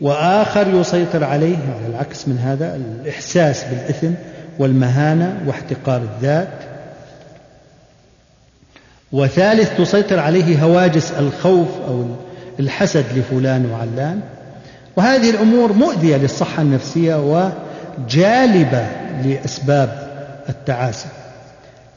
وآخر 0.00 0.80
يسيطر 0.80 1.24
عليه 1.24 1.56
على 1.56 1.86
العكس 1.86 2.28
من 2.28 2.38
هذا 2.38 2.76
الإحساس 2.76 3.64
بالإثم 3.64 4.10
والمهانة 4.58 5.42
واحتقار 5.46 6.02
الذات 6.02 6.69
وثالث 9.12 9.78
تسيطر 9.78 10.18
عليه 10.18 10.64
هواجس 10.64 11.12
الخوف 11.12 11.68
أو 11.88 12.06
الحسد 12.60 13.04
لفلان 13.16 13.66
وعلان. 13.66 14.20
وهذه 14.96 15.30
الأمور 15.30 15.72
مؤذية 15.72 16.16
للصحة 16.16 16.62
النفسية 16.62 17.14
وجالبة 17.14 18.86
لأسباب 19.24 20.10
التعاسة. 20.48 21.06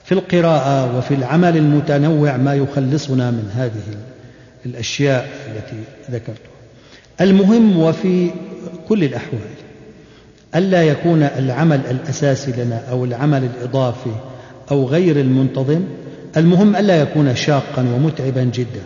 في 0.05 0.12
القراءة 0.12 0.98
وفي 0.98 1.13
العمل 1.13 1.58
المتنوع 1.58 2.38
ما 2.38 2.55
يخلصنا 2.55 3.32
من 3.32 3.51
هذه 3.55 3.98
الأشياء 4.65 5.29
التي 5.48 5.84
ذكرتها. 6.12 6.53
المهم 7.22 7.79
وفي 7.79 8.29
كل 8.89 9.03
الأحوال 9.03 9.39
ألا 10.55 10.84
يكون 10.84 11.24
العمل 11.24 11.82
الأساسي 11.91 12.51
لنا 12.51 12.82
أو 12.91 13.05
العمل 13.05 13.43
الإضافي 13.43 14.15
أو 14.72 14.86
غير 14.86 15.20
المنتظم 15.20 15.82
المهم 16.38 16.75
ألا 16.75 17.02
يكون 17.02 17.36
شاقا 17.36 17.86
ومتعبا 17.96 18.44
جدا 18.44 18.82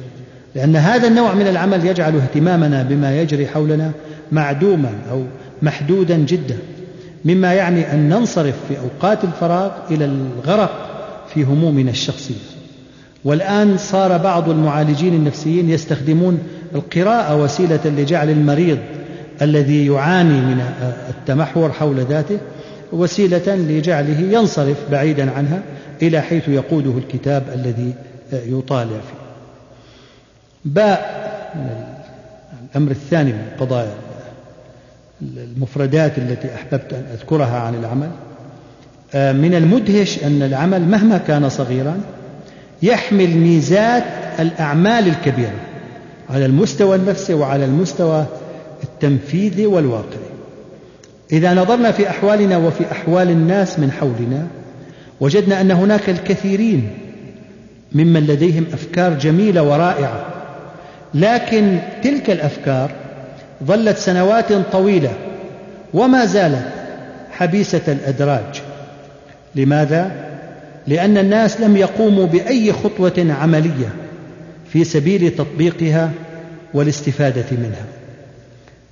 لأن 0.55 0.75
هذا 0.75 1.07
النوع 1.07 1.33
من 1.33 1.47
العمل 1.47 1.85
يجعل 1.85 2.15
اهتمامنا 2.15 2.83
بما 2.83 3.21
يجري 3.21 3.47
حولنا 3.47 3.91
معدوما 4.31 4.89
أو 5.11 5.23
محدودا 5.61 6.17
جدا 6.17 6.57
مما 7.25 7.53
يعني 7.53 7.93
أن 7.93 8.09
ننصرف 8.09 8.55
في 8.67 8.75
أوقات 8.79 9.23
الفراغ 9.23 9.71
إلى 9.91 10.05
الغرق 10.05 10.71
في 11.33 11.43
همومنا 11.43 11.91
الشخصية. 11.91 12.57
والآن 13.25 13.77
صار 13.77 14.17
بعض 14.17 14.49
المعالجين 14.49 15.13
النفسيين 15.13 15.69
يستخدمون 15.69 16.39
القراءة 16.75 17.43
وسيلة 17.43 17.79
لجعل 17.85 18.29
المريض 18.29 18.77
الذي 19.41 19.85
يعاني 19.85 20.41
من 20.41 20.61
التمحور 21.09 21.71
حول 21.71 21.95
ذاته 21.95 22.37
وسيلة 22.91 23.55
لجعله 23.55 24.19
ينصرف 24.19 24.77
بعيدا 24.91 25.31
عنها 25.31 25.61
إلى 26.01 26.21
حيث 26.21 26.49
يقوده 26.49 26.97
الكتاب 26.97 27.43
الذي 27.53 27.93
يطالع 28.33 28.87
فيه. 28.87 29.27
باء 30.65 31.27
الأمر 32.71 32.91
الثاني 32.91 33.31
من 33.31 33.47
قضايا 33.59 33.93
المفردات 35.21 36.17
التي 36.17 36.55
أحببت 36.55 36.93
أن 36.93 37.05
أذكرها 37.13 37.59
عن 37.59 37.75
العمل. 37.75 38.09
من 39.41 39.55
المدهش 39.55 40.23
أن 40.23 40.41
العمل 40.41 40.81
مهما 40.81 41.17
كان 41.17 41.49
صغيرا 41.49 42.01
يحمل 42.83 43.37
ميزات 43.37 44.03
الأعمال 44.39 45.07
الكبيرة 45.07 45.59
على 46.29 46.45
المستوى 46.45 46.95
النفسي 46.95 47.33
وعلى 47.33 47.65
المستوى 47.65 48.25
التنفيذي 48.83 49.65
والواقعي. 49.65 50.27
إذا 51.31 51.53
نظرنا 51.53 51.91
في 51.91 52.09
أحوالنا 52.09 52.57
وفي 52.57 52.91
أحوال 52.91 53.29
الناس 53.29 53.79
من 53.79 53.91
حولنا 53.91 54.47
وجدنا 55.19 55.61
أن 55.61 55.71
هناك 55.71 56.09
الكثيرين 56.09 56.89
ممن 57.91 58.27
لديهم 58.27 58.65
أفكار 58.73 59.13
جميلة 59.13 59.63
ورائعة. 59.63 60.25
لكن 61.13 61.77
تلك 62.03 62.29
الأفكار 62.29 62.91
ظلت 63.63 63.97
سنوات 63.97 64.53
طويلة 64.53 65.13
وما 65.93 66.25
زالت 66.25 66.67
حبيسة 67.31 67.81
الأدراج. 67.87 68.61
لماذا؟ 69.55 70.11
لأن 70.87 71.17
الناس 71.17 71.61
لم 71.61 71.77
يقوموا 71.77 72.25
بأي 72.25 72.73
خطوة 72.73 73.35
عملية 73.41 73.89
في 74.73 74.83
سبيل 74.83 75.31
تطبيقها 75.31 76.11
والاستفادة 76.73 77.45
منها. 77.51 77.85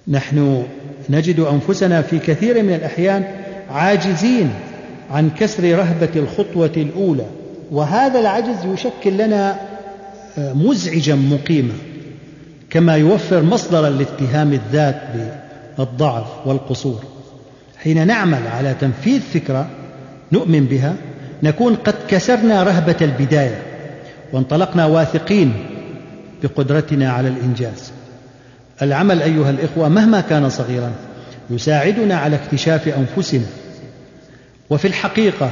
نحن 0.08 0.64
نجد 1.10 1.40
أنفسنا 1.40 2.02
في 2.02 2.20
كثير 2.20 2.64
من 2.64 2.74
الأحيان 2.74 3.24
عاجزين 3.70 4.50
عن 5.12 5.30
كسر 5.30 5.78
رهبة 5.78 6.10
الخطوة 6.16 6.72
الأولى. 6.78 7.26
وهذا 7.72 8.20
العجز 8.20 8.66
يشكل 8.74 9.18
لنا 9.18 9.60
آه، 10.38 10.54
مزعجا 10.54 11.16
مقيما 11.16 11.74
كما 12.70 12.96
يوفر 12.96 13.44
مصدرا 13.44 13.90
لاتهام 13.90 14.54
الذات 14.54 15.02
بالضعف 15.78 16.48
والقصور. 16.48 17.04
حين 17.78 18.08
نعمل 18.08 18.48
على 18.48 18.76
تنفيذ 18.82 19.22
فكرة 19.22 19.68
نؤمن 20.32 20.66
بها 20.66 20.96
نكون 21.44 21.76
قد 21.76 21.96
كسرنا 22.08 22.64
رهبة 22.64 22.96
البداية 23.02 23.62
وانطلقنا 24.34 24.86
واثقين 24.86 25.54
بقدرتنا 26.44 27.12
على 27.12 27.28
الإنجاز. 27.28 27.92
العمل 28.82 29.22
أيها 29.22 29.50
الإخوة 29.50 29.90
مهما 29.90 30.22
كان 30.22 30.50
صغيرا 30.50 30.92
يساعدنا 31.50 32.16
على 32.16 32.36
اكتشاف 32.36 32.88
أنفسنا 32.88 33.46
وفي 34.70 34.88
الحقيقة 34.88 35.52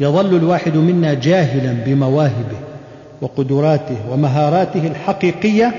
يظل 0.00 0.36
الواحد 0.36 0.76
منا 0.76 1.14
جاهلا 1.14 1.72
بمواهبه 1.86 2.58
وقدراته 3.20 3.96
ومهاراته 4.10 4.86
الحقيقية 4.86 5.74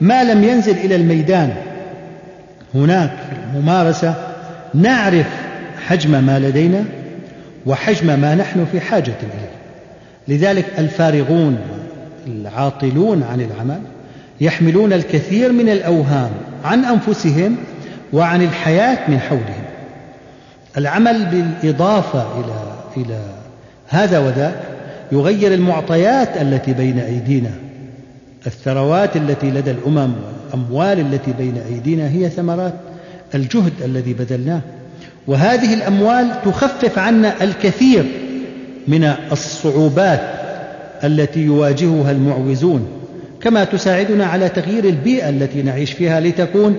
ما 0.00 0.24
لم 0.24 0.44
ينزل 0.44 0.76
إلى 0.76 0.96
الميدان. 0.96 1.54
هناك 2.74 3.10
في 3.10 3.56
الممارسه 3.56 4.14
نعرف 4.74 5.26
حجم 5.86 6.24
ما 6.24 6.38
لدينا 6.38 6.84
وحجم 7.66 8.20
ما 8.20 8.34
نحن 8.34 8.66
في 8.72 8.80
حاجة 8.80 9.14
إليه. 9.22 9.50
لذلك 10.28 10.64
الفارغون 10.78 11.58
العاطلون 12.26 13.22
عن 13.22 13.40
العمل 13.40 13.80
يحملون 14.40 14.92
الكثير 14.92 15.52
من 15.52 15.68
الأوهام 15.68 16.30
عن 16.64 16.84
أنفسهم 16.84 17.56
وعن 18.12 18.42
الحياة 18.42 18.98
من 19.10 19.18
حولهم. 19.18 19.69
العمل 20.78 21.24
بالإضافة 21.24 22.26
إلى 22.40 22.72
إلى 22.96 23.20
هذا 23.88 24.18
وذاك 24.18 24.60
يغير 25.12 25.54
المعطيات 25.54 26.28
التي 26.42 26.72
بين 26.72 26.98
أيدينا. 26.98 27.50
الثروات 28.46 29.16
التي 29.16 29.50
لدى 29.50 29.70
الأمم 29.70 30.12
والأموال 30.52 31.00
التي 31.00 31.32
بين 31.32 31.58
أيدينا 31.68 32.08
هي 32.08 32.30
ثمرات 32.30 32.74
الجهد 33.34 33.72
الذي 33.84 34.12
بذلناه. 34.12 34.60
وهذه 35.26 35.74
الأموال 35.74 36.30
تخفف 36.44 36.98
عنا 36.98 37.44
الكثير 37.44 38.04
من 38.88 39.12
الصعوبات 39.32 40.20
التي 41.04 41.40
يواجهها 41.40 42.10
المعوزون 42.10 42.88
كما 43.40 43.64
تساعدنا 43.64 44.26
على 44.26 44.48
تغيير 44.48 44.84
البيئة 44.84 45.28
التي 45.28 45.62
نعيش 45.62 45.92
فيها 45.92 46.20
لتكون 46.20 46.76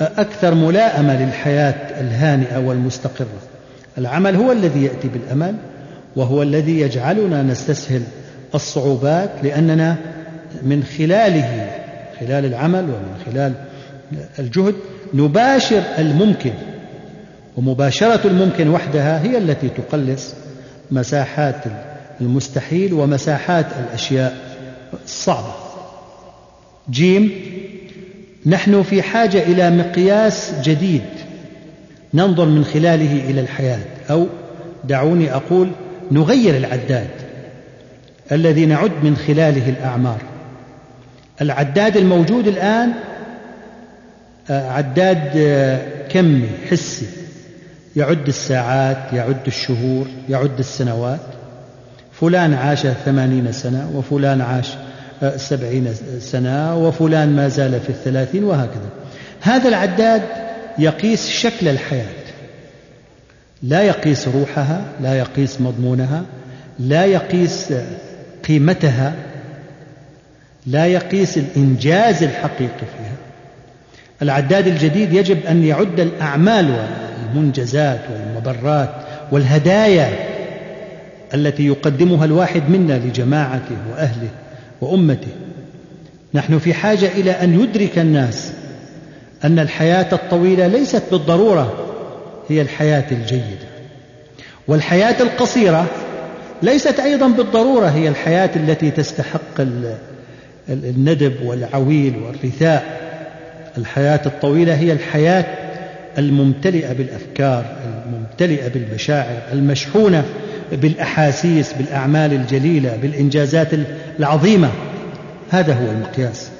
أكثر 0.00 0.54
ملائمه 0.54 1.24
للحياة 1.24 2.00
الهانئة 2.00 2.58
والمستقرة. 2.58 3.26
العمل 3.98 4.36
هو 4.36 4.52
الذي 4.52 4.84
يأتي 4.84 5.08
بالامل 5.08 5.54
وهو 6.16 6.42
الذي 6.42 6.80
يجعلنا 6.80 7.42
نستسهل 7.42 8.02
الصعوبات 8.54 9.30
لأننا 9.42 9.96
من 10.62 10.84
خلاله 10.84 11.70
خلال 12.20 12.44
العمل 12.44 12.84
ومن 12.84 13.22
خلال 13.26 13.52
الجهد 14.38 14.74
نباشر 15.14 15.82
الممكن. 15.98 16.52
ومباشرة 17.56 18.26
الممكن 18.26 18.68
وحدها 18.68 19.22
هي 19.22 19.38
التي 19.38 19.68
تقلص 19.68 20.34
مساحات 20.90 21.64
المستحيل 22.20 22.94
ومساحات 22.94 23.66
الأشياء 23.80 24.36
الصعبة. 25.04 25.54
جيم 26.90 27.30
نحن 28.46 28.82
في 28.82 29.02
حاجة 29.02 29.42
إلى 29.42 29.70
مقياس 29.70 30.52
جديد 30.62 31.02
ننظر 32.14 32.44
من 32.44 32.64
خلاله 32.64 33.30
إلى 33.30 33.40
الحياة 33.40 33.78
أو 34.10 34.26
دعوني 34.84 35.34
أقول 35.34 35.70
نغير 36.12 36.56
العداد 36.56 37.08
الذي 38.32 38.66
نعد 38.66 38.92
من 39.02 39.16
خلاله 39.16 39.68
الأعمار. 39.68 40.18
العداد 41.40 41.96
الموجود 41.96 42.48
الآن 42.48 42.92
آه، 44.50 44.70
عداد 44.70 45.30
آه، 45.36 46.08
كمي 46.08 46.48
حسي. 46.70 47.06
يعد 47.96 48.28
الساعات 48.28 49.12
يعد 49.12 49.46
الشهور 49.46 50.06
يعد 50.28 50.58
السنوات. 50.58 51.20
فلان 52.12 52.54
عاش 52.54 52.86
ثمانين 52.86 53.52
سنة 53.52 53.90
وفلان 53.94 54.40
عاش 54.40 54.68
سبعين 55.36 55.94
سنة 56.20 56.76
وفلان 56.76 57.36
ما 57.36 57.48
زال 57.48 57.80
في 57.80 57.88
الثلاثين 57.90 58.44
وهكذا. 58.44 58.88
هذا 59.40 59.68
العداد 59.68 60.22
يقيس 60.78 61.28
شكل 61.28 61.68
الحياة. 61.68 62.18
لا 63.62 63.82
يقيس 63.82 64.28
روحها 64.28 64.82
لا 65.00 65.18
يقيس 65.18 65.60
مضمونها 65.60 66.22
لا 66.78 67.04
يقيس 67.04 67.72
قيمتها 68.48 69.14
لا 70.66 70.86
يقيس 70.86 71.38
الإنجاز 71.38 72.22
الحقيقي 72.22 72.68
فيها. 72.78 73.16
العداد 74.22 74.66
الجديد 74.66 75.12
يجب 75.12 75.46
أن 75.46 75.64
يعد 75.64 76.00
الأعمال 76.00 76.76
والمنجزات 77.34 78.00
والمبرات 78.12 78.90
والهدايا 79.32 80.10
التي 81.34 81.66
يقدمها 81.66 82.24
الواحد 82.24 82.70
منا 82.70 82.92
لجماعته 82.92 83.76
وأهله. 83.92 84.28
وأمته. 84.80 85.28
نحن 86.34 86.58
في 86.58 86.74
حاجة 86.74 87.06
إلى 87.06 87.30
أن 87.30 87.60
يدرك 87.60 87.98
الناس 87.98 88.52
أن 89.44 89.58
الحياة 89.58 90.06
الطويلة 90.12 90.66
ليست 90.66 91.02
بالضرورة 91.10 91.94
هي 92.48 92.62
الحياة 92.62 93.04
الجيدة. 93.12 93.68
والحياة 94.68 95.22
القصيرة 95.22 95.86
ليست 96.62 97.00
أيضا 97.00 97.28
بالضرورة 97.28 97.86
هي 97.86 98.08
الحياة 98.08 98.50
التي 98.56 98.90
تستحق 98.90 99.60
الندب 100.68 101.34
والعويل 101.44 102.16
والرثاء. 102.16 102.98
الحياة 103.78 104.20
الطويلة 104.26 104.74
هي 104.74 104.92
الحياة 104.92 105.44
الممتلئة 106.18 106.92
بالأفكار 106.92 107.76
الممتلئة 108.06 108.68
بالمشاعر 108.68 109.42
المشحونة 109.52 110.24
بالأحاسيس 110.72 111.72
بالأعمال 111.72 112.32
الجليلة 112.32 112.96
بالإنجازات 113.02 113.68
العظيمة. 114.18 114.70
هذا 115.50 115.74
هو 115.74 115.90
المقياس 115.90 116.50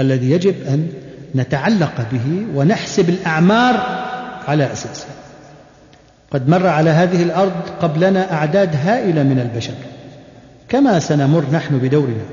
الذي 0.00 0.30
يجب 0.30 0.54
أن 0.68 0.88
نتعلق 1.34 2.06
به 2.12 2.46
ونحسب 2.54 3.08
الأعمار 3.08 3.74
على 4.48 4.72
أساسه 4.72 5.06
قد 6.30 6.48
مر 6.48 6.66
على 6.66 6.90
هذه 6.90 7.22
الأرض 7.22 7.52
قبلنا 7.80 8.32
أعداد 8.32 8.76
هائلة 8.76 9.22
من 9.22 9.38
البشر. 9.38 9.74
كما 10.68 10.98
سنمر 10.98 11.44
نحن 11.52 11.78
بدورنا. 11.78 12.24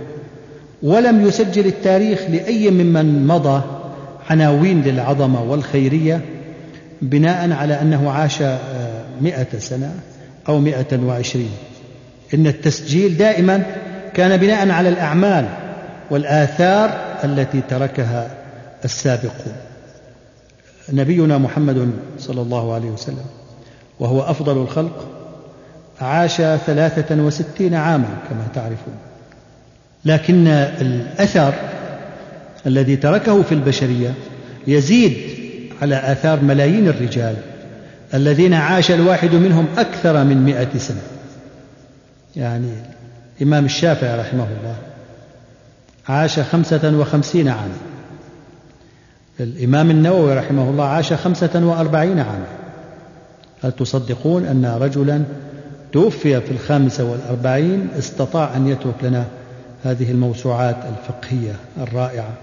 ولم 0.84 1.28
يسجل 1.28 1.66
التاريخ 1.66 2.20
لأي 2.30 2.72
ممن 2.72 3.28
مضى 3.28 3.62
عناوين 4.30 4.82
للعظمة 4.82 5.44
والخيرية 5.44 6.22
بناء 7.02 7.52
على 7.52 7.82
أنه 7.82 8.12
عاش 8.12 8.42
آه، 8.42 8.60
مئة 9.22 9.60
سنة. 9.60 9.94
أو 10.47 10.60
مئة 10.60 10.99
وعشرين. 10.99 11.51
إن 12.34 12.47
التسجيل 12.47 13.17
دائما 13.17 13.63
كان 14.13 14.38
بناء 14.38 14.69
على 14.69 14.89
الأعمال 14.89 15.45
والآثار 16.12 16.89
التي 17.23 17.62
تركها 17.69 18.27
السابقون. 18.86 19.56
نبينا 20.93 21.38
محمد 21.38 21.91
صلى 22.19 22.41
الله 22.41 22.73
عليه 22.73 22.89
وسلم 22.89 23.25
وهو 23.99 24.21
أفضل 24.21 24.58
الخلق 24.58 25.08
عاش 26.01 26.36
ثلاثة 26.41 27.15
وستين 27.23 27.73
عاما 27.73 28.17
كما 28.29 28.47
تعرفون. 28.56 28.93
لكن 30.06 30.47
الأثر 30.47 31.53
الذي 32.67 32.95
تركه 32.95 33.41
في 33.41 33.51
البشرية 33.51 34.13
يزيد 34.67 35.17
على 35.82 35.95
آثار 35.95 36.41
ملايين 36.41 36.88
الرجال 36.88 37.36
الذين 38.13 38.54
عاش 38.54 38.91
الواحد 38.91 39.36
منهم 39.36 39.65
أكثر 39.78 40.23
من 40.23 40.38
مئة 40.38 40.78
سنة. 40.78 41.02
يعني 42.36 42.73
الإمام 43.38 43.65
الشافعي 43.65 44.19
رحمه 44.19 44.43
الله 44.43 44.76
عاش 46.10 46.39
خمسة 46.39 46.97
وخمسين 46.97 47.47
عاما. 47.47 47.78
الإمام 49.39 49.91
النووي 49.91 50.34
رحمه 50.34 50.69
الله 50.69 50.86
عاش 50.86 51.13
خمسة 51.13 51.65
وأربعين 51.65 52.19
عاما. 52.19 52.47
هل 53.63 53.71
تصدقون 53.71 54.45
أن 54.45 54.65
رجلا 54.65 55.23
توفي 55.91 56.41
في 56.41 56.52
الخامسة 56.52 57.04
والأربعين 57.04 57.88
استطاع 57.97 58.56
أن 58.56 58.67
يترك 58.67 59.04
لنا 59.04 59.26
هذه 59.84 60.12
الموسوعات 60.12 60.76
الفقهية 60.76 61.56
الرائعة 61.78 62.34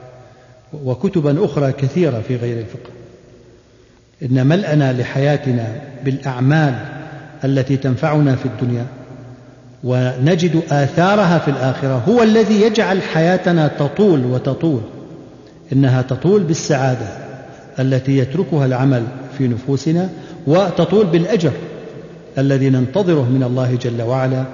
وكتبا 0.84 1.44
أخرى 1.44 1.72
كثيرة 1.72 2.20
في 2.20 2.36
غير 2.36 2.58
الفقه؟ 2.58 2.90
إن 4.22 4.46
ملأنا 4.46 4.92
لحياتنا 4.92 5.66
بالأعمال 6.04 6.74
التي 7.44 7.76
تنفعنا 7.76 8.36
في 8.36 8.46
الدنيا 8.46 8.86
ونجد 9.84 10.62
آثارها 10.70 11.38
في 11.38 11.48
الآخرة 11.50 12.02
هو 12.08 12.22
الذي 12.22 12.62
يجعل 12.62 13.02
حياتنا 13.02 13.68
تطول 13.68 14.26
وتطول 14.26 14.80
إنها 15.72 16.02
تطول 16.02 16.42
بالسعادة 16.42 17.06
التي 17.78 18.18
يتركها 18.18 18.66
العمل 18.66 19.02
في 19.38 19.48
نفوسنا 19.48 20.08
وتطول 20.46 21.06
بالأجر 21.06 21.52
الذي 22.38 22.70
ننتظره 22.70 23.28
من 23.30 23.42
الله 23.42 23.74
جل 23.74 24.02
وعلا 24.02 24.44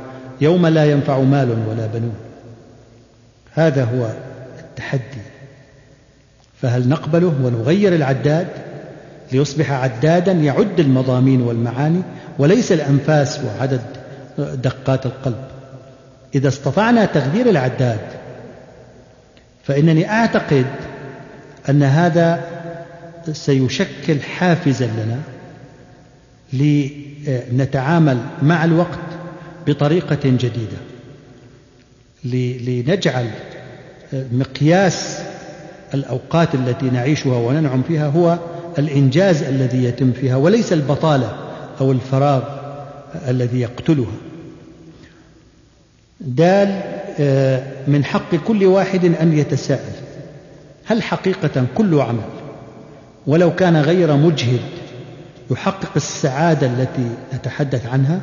يوم 0.40 0.66
لا 0.66 0.84
ينفع 0.84 1.20
مال 1.20 1.48
ولا 1.68 1.86
بنون. 1.86 2.14
هذا 3.52 3.84
هو 3.84 4.10
التحدي. 4.58 5.22
فهل 6.62 6.88
نقبله 6.88 7.34
ونغير 7.42 7.94
العداد؟ 7.94 8.46
ليصبح 9.32 9.70
عدادا 9.72 10.32
يعد 10.32 10.80
المضامين 10.80 11.42
والمعاني 11.42 12.02
وليس 12.38 12.72
الأنفاس 12.72 13.40
وعدد 13.44 13.80
دقات 14.38 15.06
القلب. 15.06 15.44
إذا 16.34 16.48
استطعنا 16.48 17.04
تغيير 17.04 17.50
العداد 17.50 18.00
فإنني 19.64 20.10
أعتقد 20.10 20.66
أن 21.70 21.82
هذا 21.82 22.40
سيشكل 23.32 24.20
حافزا 24.20 24.86
لنا 24.86 25.20
لنتعامل 26.52 28.18
مع 28.42 28.64
الوقت 28.64 28.98
بطريقة 29.66 30.18
جديدة 30.24 30.76
لنجعل 32.24 33.30
مقياس 34.12 35.18
الأوقات 35.94 36.54
التي 36.54 36.90
نعيشها 36.90 37.36
وننعم 37.36 37.82
فيها 37.82 38.08
هو 38.08 38.38
الإنجاز 38.78 39.42
الذي 39.42 39.84
يتم 39.84 40.12
فيها 40.12 40.36
وليس 40.36 40.72
البطالة 40.72 41.32
أو 41.80 41.92
الفراغ 41.92 42.42
الذي 43.28 43.60
يقتلها. 43.60 44.16
دال 46.20 46.80
آه، 47.20 47.62
من 47.88 48.04
حق 48.04 48.34
كل 48.34 48.64
واحد 48.64 49.04
أن 49.04 49.38
يتساءل 49.38 49.92
هل 50.84 51.02
حقيقة 51.02 51.66
كل 51.74 52.00
عمل؟ 52.00 52.28
ولو 53.26 53.54
كان 53.54 53.76
غير 53.76 54.16
مجهد 54.16 54.60
يحقق 55.50 55.90
السعادة 55.96 56.66
التي 56.66 57.10
نتحدث 57.34 57.86
عنها 57.86 58.20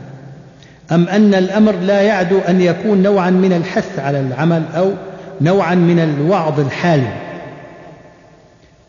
أم 0.91 1.07
أن 1.07 1.33
الأمر 1.33 1.75
لا 1.75 2.01
يعدو 2.01 2.39
أن 2.39 2.61
يكون 2.61 3.03
نوعا 3.03 3.29
من 3.29 3.53
الحث 3.53 3.99
على 3.99 4.19
العمل 4.19 4.63
أو 4.75 4.93
نوعا 5.41 5.75
من 5.75 5.99
الوعظ 5.99 6.59
الحالم؟ 6.59 7.13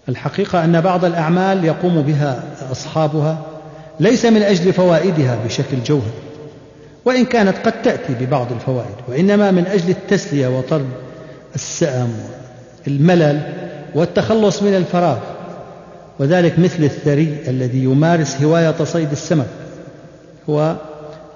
الحقيقة 0.09 0.64
أن 0.64 0.81
بعض 0.81 1.05
الأعمال 1.05 1.64
يقوم 1.64 2.03
بها 2.03 2.45
أصحابها 2.73 3.38
ليس 4.01 4.27
من 4.27 4.43
أجل 4.43 4.73
فوائدها 4.73 5.38
بشكل 5.45 5.83
جوهري 5.87 6.25
وإن 7.05 7.25
كانت 7.25 7.57
قد 7.64 7.83
تأتي 7.83 8.14
ببعض 8.21 8.53
الفوائد 8.53 8.95
وإنما 9.09 9.51
من 9.51 9.67
أجل 9.67 9.90
التسلية 9.90 10.59
وطرد 10.59 10.88
السأم 11.55 12.12
والملل 12.87 13.40
والتخلص 13.95 14.62
من 14.62 14.75
الفراغ 14.75 15.19
وذلك 16.19 16.59
مثل 16.59 16.85
الثري 16.85 17.37
الذي 17.49 17.85
يمارس 17.85 18.43
هواية 18.43 18.85
صيد 18.85 19.11
السمك 19.12 19.47
هو 20.51 20.77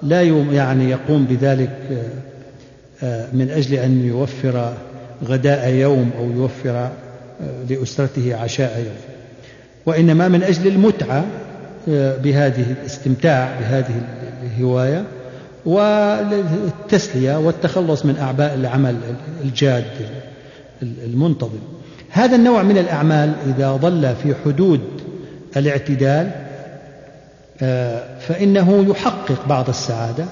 لا 0.03 0.21
يعني 0.51 0.89
يقوم 0.89 1.25
بذلك 1.25 1.79
آه، 1.91 3.05
آه، 3.05 3.27
من 3.33 3.49
أجل 3.49 3.75
أن 3.75 4.05
يوفر 4.05 4.73
غداء 5.23 5.69
يوم 5.69 6.11
أو 6.19 6.31
يوفر 6.31 6.89
لأسرته 7.69 8.35
عشاء 8.35 8.79
يوم. 8.79 8.95
وإنما 9.85 10.27
من 10.27 10.43
أجل 10.43 10.67
المتعة 10.67 11.25
بهذه 11.87 12.71
الاستمتاع 12.71 13.59
بهذه 13.59 14.01
الهواية 14.43 15.03
والتسلية 15.65 17.39
والتخلص 17.39 18.05
من 18.05 18.17
أعباء 18.17 18.53
العمل 18.55 18.95
الجاد 19.43 19.85
المنتظم. 20.81 21.59
هذا 22.09 22.35
النوع 22.35 22.63
من 22.63 22.77
الأعمال 22.77 23.33
إذا 23.45 23.71
ظل 23.71 24.15
في 24.23 24.35
حدود 24.45 24.81
الاعتدال 25.57 26.31
آه، 27.61 28.19
فإنه 28.19 28.85
يحقق 28.89 29.47
بعض 29.47 29.69
السعادة 29.69 30.25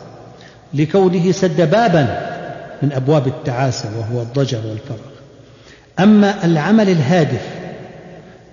لكونه 0.74 1.32
سد 1.32 1.70
بابا 1.72 2.04
من 2.82 2.92
أبواب 2.92 3.28
التعاسة 3.28 3.90
وهو 4.00 4.22
الضجر 4.22 4.58
والفراغ 4.58 5.17
أما 6.00 6.46
العمل 6.46 6.90
الهادف 6.90 7.42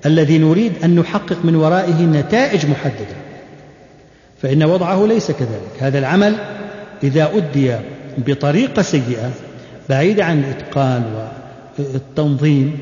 الذي 0.06 0.38
نريد 0.38 0.72
أن 0.84 0.94
نحقق 0.94 1.44
من 1.44 1.56
ورائه 1.56 2.02
نتائج 2.02 2.66
محددة 2.66 3.16
فإن 4.42 4.62
وضعه 4.62 5.06
ليس 5.06 5.30
كذلك. 5.30 5.72
هذا 5.80 5.98
العمل 5.98 6.34
إذا 7.02 7.30
أدي 7.36 7.76
بطريقة 8.18 8.82
سيئة 8.82 9.30
بعيدة 9.88 10.24
عن 10.24 10.38
الإتقان 10.38 11.04
والتنظيم 11.78 12.78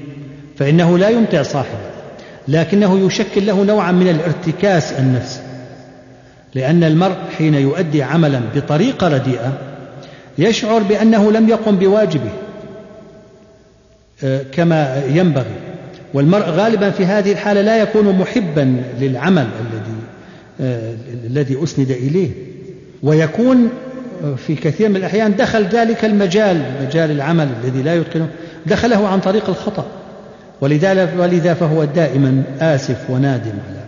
فإنه 0.57 0.99
لا 0.99 1.09
يمتع 1.09 1.43
صاحبه 1.43 1.93
لكنه 2.49 3.07
يشكل 3.07 3.47
له 3.47 3.65
نوعا 3.65 3.93
من 3.93 4.09
الارتكاس 4.09 4.93
النفسي 4.93 5.41
لأن 6.55 6.85
المرء 6.85 7.17
حين 7.39 7.55
يؤدي 7.55 8.03
عملا 8.03 8.41
بطريقة 8.55 9.09
رديئة 9.09 9.59
يشعر 10.39 10.83
بأنه 10.83 11.33
لم 11.33 11.49
يقم 11.49 11.77
بواجبه 11.77 12.31
كما 14.53 15.03
ينبغي. 15.09 15.57
والمرء 16.15 16.45
غالبا 16.45 16.91
في 16.91 17.07
هذه 17.07 17.33
الحالة 17.33 17.61
لا 17.61 17.83
يكون 17.83 18.19
محبا 18.19 18.83
للعمل 19.01 19.47
الذي 19.61 19.97
آه، 20.61 20.95
الذي 21.27 21.65
أسند 21.65 21.91
إليه. 21.91 22.31
ويكون 23.03 23.69
في 24.37 24.55
كثير 24.55 24.89
من 24.89 24.97
الأحيان 24.97 25.37
دخل 25.37 25.65
ذلك 25.65 26.05
المجال 26.05 26.63
مجال 26.87 27.11
العمل 27.11 27.49
الذي 27.65 27.83
لا 27.83 27.95
يتقنه 27.95 28.29
دخله 28.67 29.09
عن 29.09 29.21
طريق 29.21 29.49
الخطأ. 29.49 29.87
ولذا 30.61 31.55
فهو 31.55 31.85
دائما 31.85 32.43
آسف 32.61 33.11
ونادم 33.11 33.53
على 33.69 33.83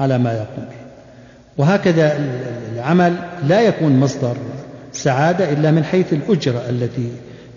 على 0.00 0.18
ما 0.18 0.32
يقوم 0.32 0.64
به. 0.64 0.78
وهكذا 1.58 2.18
العمل 2.74 3.14
لا 3.48 3.60
يكون 3.60 4.00
مصدر 4.00 4.36
سعادة 4.92 5.52
إلا 5.52 5.70
من 5.70 5.84
حيث 5.84 6.12
الأجرة 6.12 6.62
التي 6.70 7.08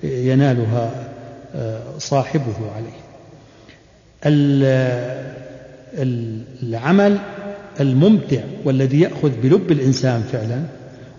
ينالها 0.03 0.91
صاحبه 1.97 2.55
عليه. 2.75 3.01
العمل 6.63 7.17
الممتع 7.79 8.41
والذي 8.63 8.99
يأخذ 8.99 9.31
بلب 9.43 9.71
الإنسان 9.71 10.23
فعلا 10.31 10.63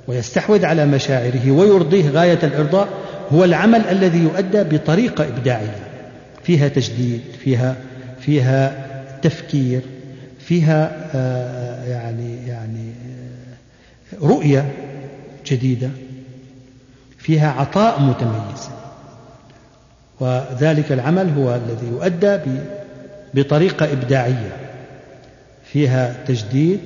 ويستحوذ 0.08 0.64
على 0.64 0.86
مشاعره 0.86 1.50
ويرضيه 1.50 2.10
غاية 2.10 2.38
الإرضاء 2.42 2.88
هو 3.32 3.44
العمل 3.44 3.80
الذي 3.80 4.18
يؤدى 4.18 4.62
بطريقة 4.62 5.28
إبداعية. 5.28 5.76
فيها 6.42 6.68
تجديد 6.68 7.20
فيها 7.44 7.76
فيها 8.20 8.86
تفكير 9.22 9.80
فيها 10.38 11.10
آه، 11.14 11.88
يعني 11.88 12.46
يعني 12.46 12.92
آه، 14.12 14.26
رؤية 14.26 14.72
جديدة 15.46 15.90
فيها 17.18 17.50
عطاء 17.50 18.00
متميز. 18.00 18.68
وذلك 20.22 20.92
العمل 20.92 21.30
هو 21.38 21.54
الذي 21.54 21.86
يؤدى 21.92 22.38
بطريقة 23.34 23.92
إبداعية. 23.92 24.56
فيها 25.72 26.14
تجديد 26.26 26.80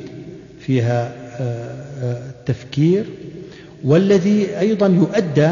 فيها 0.60 1.12
آه، 1.40 2.20
تفكير 2.46 3.04
والذي 3.84 4.58
أيضا 4.58 4.86
يؤدى 4.86 5.50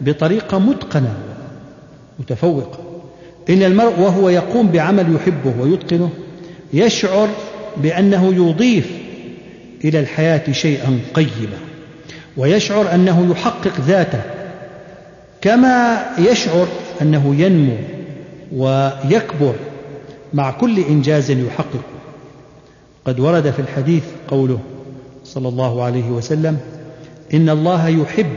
بطريقة 0.00 0.58
متقنة 0.58 1.14
متفوقة 2.18 2.78
إن 3.50 3.62
المرء 3.62 4.00
وهو 4.00 4.28
يقوم 4.28 4.68
بعمل 4.68 5.14
يحبه 5.14 5.60
ويتقنه 5.60 6.10
يشعر 6.72 7.28
بأنه 7.76 8.34
يضيف 8.34 8.90
إلى 9.84 10.00
الحياة 10.00 10.52
شيئا 10.52 11.00
قيما 11.14 11.58
ويشعر 12.36 12.94
أنه 12.94 13.30
يحقق 13.30 13.80
ذاته. 13.80 14.20
كما 15.40 16.02
يشعر 16.18 16.68
أنه 17.02 17.34
ينمو 17.34 17.76
ويكبر 18.52 19.54
مع 20.34 20.50
كل 20.50 20.78
إنجاز 20.80 21.30
يحققه 21.30 21.82
قد 23.04 23.20
ورد 23.20 23.50
في 23.50 23.58
الحديث 23.58 24.04
قوله 24.28 24.58
صلى 25.24 25.48
الله 25.48 25.82
عليه 25.82 26.10
وسلم 26.10 26.58
إن 27.34 27.48
الله 27.48 27.88
يحب 27.88 28.34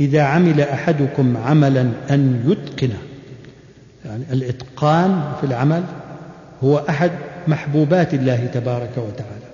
إذا 0.00 0.22
عمل 0.22 0.60
أحدكم 0.60 1.36
عملا 1.36 1.90
أن 2.10 2.44
يتقنه. 2.46 2.98
يعني 4.04 4.24
الإتقان 4.32 5.22
في 5.40 5.46
العمل 5.46 5.82
هو 6.64 6.82
أحد 6.88 7.10
محبوبات 7.48 8.14
الله 8.14 8.46
تبارك 8.54 8.90
وتعالى. 8.96 9.52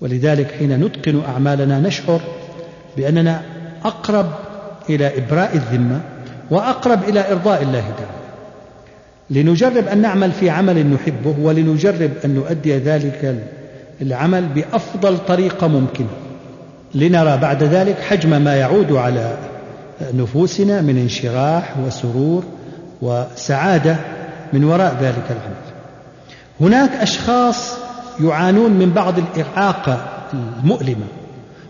ولذلك 0.00 0.50
حين 0.50 0.84
نتقن 0.84 1.22
أعمالنا 1.28 1.80
نشعر 1.80 2.20
بأننا 2.96 3.42
أقرب 3.84 4.32
إلى 4.90 5.18
إبراء 5.18 5.54
الذمة 5.56 6.00
وأقرب 6.50 7.08
إلى 7.08 7.32
إرضاء 7.32 7.62
الله 7.62 7.80
تعالى. 7.80 8.24
لنجرب 9.30 9.88
أن 9.88 9.98
نعمل 10.02 10.32
في 10.32 10.50
عمل 10.50 10.86
نحبه 10.86 11.34
ولنجرب 11.42 12.10
أن 12.24 12.34
نؤدي 12.34 12.78
ذلك 12.78 13.36
العمل 14.02 14.44
بأفضل 14.44 15.18
طريقة 15.18 15.66
ممكنة. 15.66 16.08
لنرى 16.94 17.36
بعد 17.36 17.62
ذلك 17.62 18.00
حجم 18.00 18.42
ما 18.42 18.56
يعود 18.56 18.92
على 18.92 19.36
نفوسنا 20.14 20.80
من 20.80 20.98
انشراح 20.98 21.74
وسرور 21.86 22.44
وسعادة 23.02 23.96
من 24.52 24.64
وراء 24.64 24.96
ذلك 25.00 25.24
العمل 25.30 25.64
هناك 26.60 26.90
أشخاص 26.90 27.74
يعانون 28.20 28.70
من 28.70 28.90
بعض 28.90 29.14
الإعاقة 29.18 30.04
المؤلمة 30.62 31.06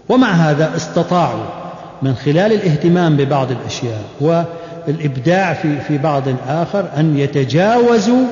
ومع 0.09 0.31
هذا 0.31 0.77
استطاعوا 0.77 1.45
من 2.03 2.15
خلال 2.15 2.53
الاهتمام 2.53 3.17
ببعض 3.17 3.51
الأشياء 3.51 4.03
والإبداع 4.87 5.55
في 5.55 5.81
في 5.81 5.99
بعض 5.99 6.23
آخر 6.49 6.89
أن 6.97 7.19
يتجاوزوا 7.19 8.27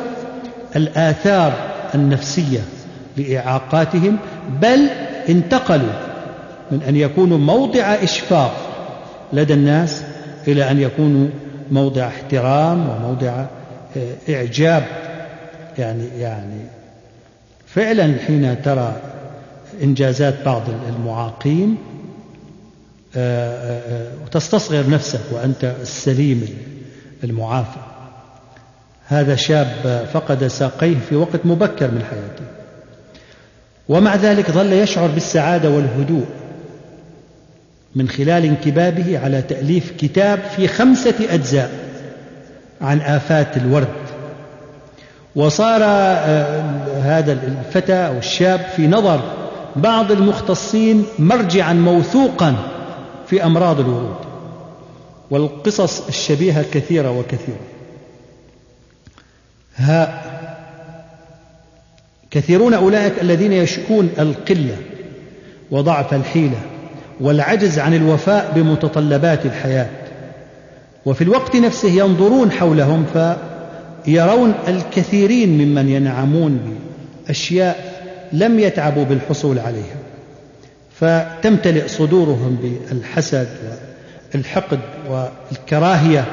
الآثار 0.77 1.53
النفسية 1.95 2.61
لإعاقاتهم 3.17 4.17
بل 4.63 4.89
انتقلوا 5.29 5.93
من 6.71 6.83
أن 6.89 6.97
يكونوا 6.97 7.39
موضع 7.39 7.83
إشفاق 7.83 8.55
لدى 9.33 9.55
الناس 9.55 10.05
إلى 10.49 10.71
أن 10.71 10.81
يكونوا 10.81 11.29
موضع 11.71 12.07
احترام 12.07 12.89
وموضع 12.89 13.45
آه، 13.97 14.35
إعجاب. 14.35 14.83
يعني 15.79 16.05
يعني 16.19 16.61
فعلا 17.67 18.15
حين 18.27 18.63
ترى 18.63 18.97
إنجازات 19.83 20.35
بعض 20.45 20.63
المعاقين 20.89 21.77
وتستصغر 24.25 24.91
نفسك 24.91 25.21
وأنت 25.33 25.75
السليم 25.81 26.49
المعافى. 27.25 27.79
هذا 29.07 29.37
شاب 29.37 30.07
فقد 30.13 30.47
ساقيه 30.47 30.97
في 31.09 31.17
وقت 31.17 31.41
مبكر 31.45 31.91
من 31.91 32.05
حياته. 32.11 32.45
ومع 33.89 34.17
ذلك 34.17 34.51
ظل 34.51 34.73
يشعر 34.73 35.07
بالسعادة 35.07 35.71
والهدوء 35.71 36.27
من 37.95 38.09
خلال 38.09 38.45
انكبابه 38.45 39.19
على 39.19 39.43
تأليف 39.43 39.93
كتاب 39.99 40.39
في 40.57 40.69
خمسة 40.69 41.15
أجزاء 41.31 41.71
عن 42.81 43.01
آفات 43.01 43.57
الورد. 43.57 44.03
وصار 45.37 45.81
آه، 45.85 46.63
هذا 47.03 47.33
الفتى 47.33 48.07
أو 48.07 48.19
الشاب 48.19 48.61
في 48.77 48.87
نظر 48.87 49.21
بعض 49.77 50.13
المختصين 50.13 51.05
مرجعا 51.19 51.73
موثوقا 51.73 52.72
في 53.33 53.45
أمراض 53.45 53.81
الورود 53.81 54.17
والقصص 55.31 56.07
الشبيهة 56.09 56.65
كثيرة 56.73 57.19
وكثيرة. 57.19 57.61
ها 59.77 60.23
كثيرون 62.31 62.75
أولئك 62.75 63.13
الذين 63.23 63.53
يشكون 63.53 64.11
القلة 64.19 64.77
وضعف 65.71 66.15
الحيلة 66.15 66.61
والعجز 67.21 67.79
عن 67.79 67.95
الوفاء 67.95 68.53
بمتطلبات 68.55 69.47
الحياة. 69.47 69.91
وفي 71.07 71.25
الوقت 71.25 71.57
نفسه 71.57 71.89
ينظرون 71.89 72.51
حولهم 72.51 73.07
فيرون 74.05 74.55
الكثيرين 74.69 75.49
ممن 75.49 75.89
ينعمون 75.89 76.79
بأشياء 77.27 78.03
لم 78.33 78.61
يتعبوا 78.61 79.05
بالحصول 79.05 79.59
عليها. 79.59 79.97
فتمتلئ 81.01 81.89
صدورهم 81.89 82.59
بالحسد 82.63 83.49
والحقد 84.35 84.81
والكراهية 85.11 86.25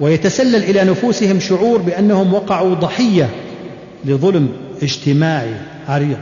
ويتسلل 0.00 0.64
إلى 0.64 0.84
نفوسهم 0.84 1.40
شعور 1.40 1.82
بأنهم 1.82 2.34
وقعوا 2.34 2.74
ضحية 2.74 3.30
لظلم 4.04 4.48
اجتماعي 4.82 5.54
عريض 5.88 6.18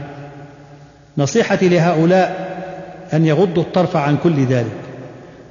نصيحتي 1.17 1.69
لهؤلاء 1.69 2.51
أن 3.13 3.25
يغضوا 3.25 3.63
الطرف 3.63 3.95
عن 3.95 4.17
كل 4.17 4.45
ذلك 4.45 4.77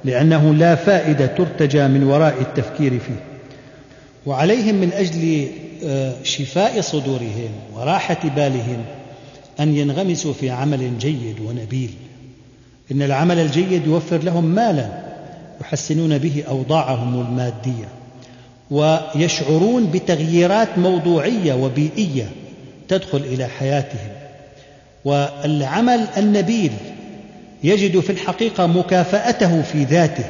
لأنه 0.03 0.53
لا 0.53 0.75
فائدة 0.75 1.25
ترتجى 1.25 1.87
من 1.87 2.03
وراء 2.03 2.35
التفكير 2.41 2.91
فيه. 2.91 3.23
وعليهم 4.25 4.75
من 4.75 4.93
أجل 4.93 5.47
آه، 5.85 6.13
شفاء 6.23 6.81
صدورهم 6.81 7.51
وراحة 7.73 8.17
بالهم 8.35 8.83
أن 9.59 9.77
ينغمسوا 9.77 10.33
في 10.33 10.49
عمل 10.49 10.97
جيد 10.97 11.39
ونبيل. 11.39 11.93
إن 12.91 13.01
العمل 13.01 13.39
الجيد 13.39 13.87
يوفر 13.87 14.17
لهم 14.17 14.45
مالا 14.45 14.89
يحسنون 15.61 16.17
به 16.17 16.43
أوضاعهم 16.47 17.21
المادية 17.21 17.87
ويشعرون 18.71 19.91
بتغييرات 19.91 20.77
موضوعية 20.77 21.53
وبيئية 21.53 22.29
تدخل 22.87 23.17
إلى 23.17 23.47
حياتهم. 23.47 24.09
والعمل 25.05 26.07
النبيل 26.17 26.71
يجد 27.63 27.99
في 27.99 28.09
الحقيقة 28.09 28.67
مكافأته 28.67 29.61
في 29.61 29.83
ذاته. 29.83 30.25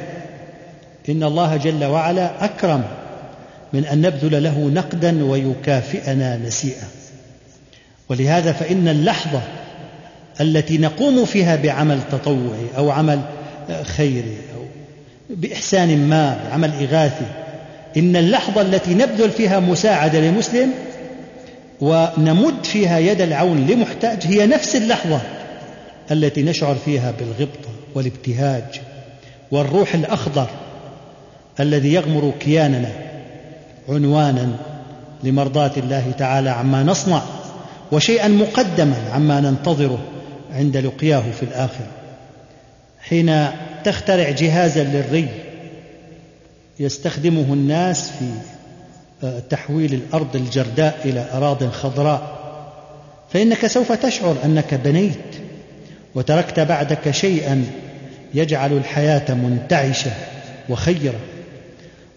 إن 1.08 1.22
الله 1.22 1.56
جل 1.56 1.84
وعلا 1.84 2.44
أكرم 2.44 2.84
من 3.72 3.84
أن 3.84 4.00
نبذل 4.00 4.42
له 4.42 4.58
نقدا 4.58 5.24
ويكافئنا 5.24 6.36
نسيئا. 6.36 7.01
ولهذا 8.08 8.52
فإن 8.52 8.88
اللحظة 8.88 9.40
التي 10.40 10.78
نقوم 10.78 11.24
فيها 11.24 11.56
بعمل 11.56 11.98
تطوعي 12.12 12.66
أو 12.76 12.90
عمل 12.90 13.20
خيري 13.82 14.36
أو 14.56 14.62
بإحسان 15.30 16.08
ما 16.08 16.40
عمل 16.52 16.70
إغاثي 16.70 17.26
إن 17.96 18.16
اللحظة 18.16 18.60
التي 18.60 18.94
نبذل 18.94 19.30
فيها 19.30 19.60
مساعدة 19.60 20.20
لمسلم 20.20 20.70
ونمد 21.80 22.64
فيها 22.64 22.98
يد 22.98 23.20
العون 23.20 23.66
لمحتاج 23.66 24.26
هي 24.26 24.46
نفس 24.46 24.76
اللحظة 24.76 25.20
التي 26.10 26.42
نشعر 26.42 26.74
فيها 26.74 27.10
بالغبطة 27.18 27.68
والابتهاج 27.94 28.80
والروح 29.50 29.94
الأخضر 29.94 30.46
الذي 31.60 31.92
يغمر 31.92 32.32
كياننا 32.40 32.90
عنوانا 33.88 34.48
لمرضاة 35.24 35.72
الله 35.76 36.12
تعالى 36.18 36.50
عما 36.50 36.82
نصنع. 36.82 37.22
وشيئا 37.92 38.28
مقدما 38.28 38.96
عما 39.12 39.40
ننتظره 39.40 39.98
عند 40.52 40.76
لقياه 40.76 41.22
في 41.40 41.42
الآخرة 41.42 41.90
حين 43.00 43.46
تخترع 43.84 44.30
جهازا 44.30 44.84
للري 44.84 45.28
يستخدمه 46.80 47.52
الناس 47.52 48.10
في 48.10 48.24
آه، 49.24 49.38
تحويل 49.50 49.94
الأرض 49.94 50.36
الجرداء 50.36 51.00
إلى 51.04 51.26
أراض 51.32 51.70
خضراء. 51.70 52.42
فإنك 53.32 53.66
سوف 53.66 53.92
تشعر 53.92 54.36
أنك 54.44 54.74
بنيت 54.74 55.36
وتركت 56.14 56.60
بعدك 56.60 57.10
شيئا 57.10 57.64
يجعل 58.34 58.72
الحياة 58.72 59.34
منتعشة 59.34 60.10
وخيرة. 60.68 61.20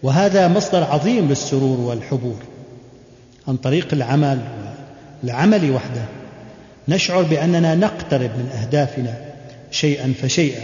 وهذا 0.02 0.48
مصدر 0.48 0.84
عظيم 0.84 1.28
للسرور 1.28 1.80
والحبور. 1.80 2.38
عن 3.48 3.56
طريق 3.56 3.88
العمل 3.92 4.38
والعمل 5.22 5.70
وحده. 5.70 6.04
نشعر 6.88 7.22
بأننا 7.22 7.74
نقترب 7.74 8.30
من 8.30 8.50
أهدافنا 8.62 9.14
شيئا 9.70 10.14
فشيئا. 10.22 10.62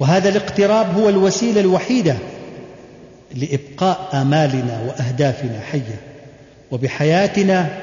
وهذا 0.00 0.28
الاقتراب 0.28 0.98
هو 0.98 1.08
الوسيلة 1.08 1.60
الوحيدة 1.60 2.16
لإبقاء 3.34 4.08
آمالنا 4.22 4.80
وأهدافنا 4.80 5.60
حيه 5.60 6.00
وبحياتنا 6.70 7.78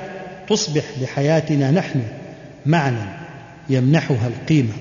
تصبح 0.50 0.84
لحياتنا 1.02 1.72
نحن 1.72 2.02
معنى 2.66 3.10
يمنحها 3.70 4.28
القيمة. 4.28 4.74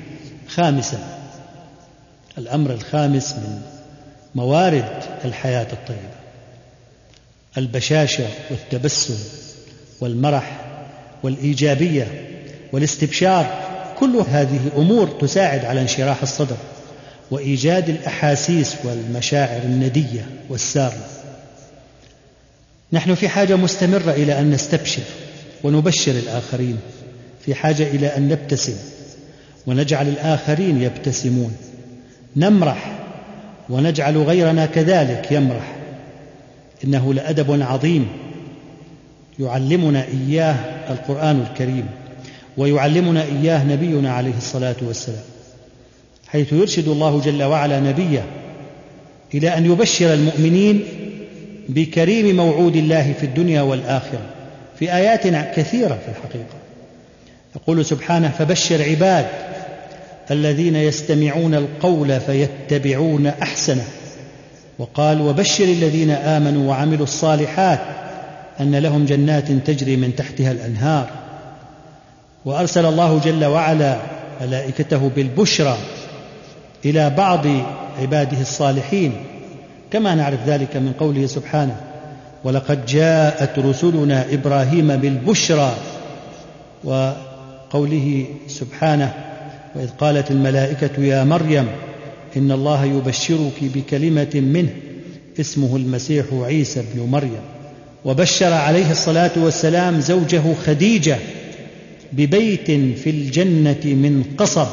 خامسا 0.48 1.18
الأمر 2.38 2.72
الخامس 2.72 3.32
من 3.32 3.60
موارد 4.34 5.02
الحياة 5.24 5.66
الطيبة. 5.72 6.18
البشاشة 7.58 8.26
والتبسم 8.50 9.18
والمرح 10.00 10.67
والإيجابية 11.22 12.06
والاستبشار 12.72 13.68
كل 13.98 14.16
هذه 14.30 14.60
أمور 14.76 15.06
تساعد 15.06 15.64
على 15.64 15.80
انشراح 15.80 16.22
الصدر 16.22 16.56
وإيجاد 17.30 17.88
الأحاسيس 17.88 18.76
والمشاعر 18.84 19.62
الندية 19.62 20.26
والسارة. 20.48 21.06
نحن 22.92 23.14
في 23.14 23.28
حاجة 23.28 23.56
مستمرة 23.56 24.10
إلى 24.10 24.40
أن 24.40 24.50
نستبشر 24.50 25.02
ونبشر 25.64 26.12
الآخرين 26.12 26.78
في 27.46 27.54
حاجة 27.54 27.82
إلى 27.82 28.06
أن 28.06 28.28
نبتسم 28.28 28.76
ونجعل 29.66 30.08
الآخرين 30.08 30.82
يبتسمون. 30.82 31.56
نمرح 32.36 32.98
ونجعل 33.68 34.16
غيرنا 34.16 34.66
كذلك 34.66 35.32
يمرح. 35.32 35.76
إنه 36.84 37.14
لأدب 37.14 37.62
عظيم 37.62 38.08
يعلمنا 39.38 40.04
إياه 40.04 40.77
القرآن 40.90 41.46
الكريم 41.50 41.86
ويعلمنا 42.56 43.24
إياه 43.24 43.64
نبينا 43.64 44.12
عليه 44.12 44.36
الصلاة 44.36 44.76
والسلام 44.82 45.24
حيث 46.28 46.52
يرشد 46.52 46.88
الله 46.88 47.20
جل 47.20 47.42
وعلا 47.42 47.80
نبيه 47.80 48.24
إلى 49.34 49.56
أن 49.56 49.66
يبشر 49.66 50.14
المؤمنين 50.14 50.84
بكريم 51.68 52.36
موعود 52.36 52.76
الله 52.76 53.12
في 53.12 53.26
الدنيا 53.26 53.62
والآخرة 53.62 54.20
في 54.78 54.94
آيات 54.94 55.26
كثيرة 55.56 55.98
في 56.04 56.08
الحقيقة. 56.08 56.58
يقول 57.56 57.84
سبحانه 57.84 58.28
فبشر 58.28 58.82
عباد 58.82 59.26
الذين 60.30 60.76
يستمعون 60.76 61.54
القول 61.54 62.20
فيتبعون 62.20 63.26
أحسنه 63.26 63.84
وقال 64.78 65.20
وبشر 65.20 65.64
الذين 65.64 66.10
آمنوا 66.10 66.68
وعملوا 66.68 67.04
الصالحات 67.04 67.80
أن 68.60 68.76
لهم 68.76 69.04
جنات 69.04 69.52
تجري 69.52 69.96
من 69.96 70.16
تحتها 70.16 70.52
الأنهار. 70.52 71.10
وأرسل 72.44 72.86
الله 72.86 73.20
جل 73.24 73.44
وعلا 73.44 73.98
ملائكته 74.40 75.10
بالبشرى 75.16 75.76
إلى 76.84 77.10
بعض 77.10 77.46
عباده 78.00 78.40
الصالحين. 78.40 79.12
كما 79.90 80.14
نعرف 80.14 80.46
ذلك 80.46 80.76
من 80.76 80.92
قوله 81.00 81.26
سبحانه 81.26 81.80
ولقد 82.44 82.86
جاءت 82.86 83.58
رسلنا 83.58 84.26
إبراهيم 84.32 84.96
بالبشرى 84.96 85.74
وقوله 86.84 88.24
سبحانه 88.46 89.14
وإذ 89.74 89.90
قالت 89.90 90.30
الملائكة 90.30 91.02
يا 91.02 91.24
مريم 91.24 91.68
إن 92.36 92.52
الله 92.52 92.84
يبشرك 92.84 93.64
بكلمة 93.74 94.30
منه 94.34 94.70
اسمه 95.40 95.76
المسيح 95.76 96.26
عيسى 96.32 96.80
ابن 96.80 97.10
مريم 97.10 97.40
وبشر 98.04 98.52
عليه 98.52 98.90
الصلاة 98.90 99.30
والسلام 99.36 100.00
زوجه 100.00 100.42
خديجة 100.66 101.18
ببيت 102.12 102.66
في 102.70 103.10
الجنة 103.10 103.84
من 103.84 104.24
قصب. 104.38 104.66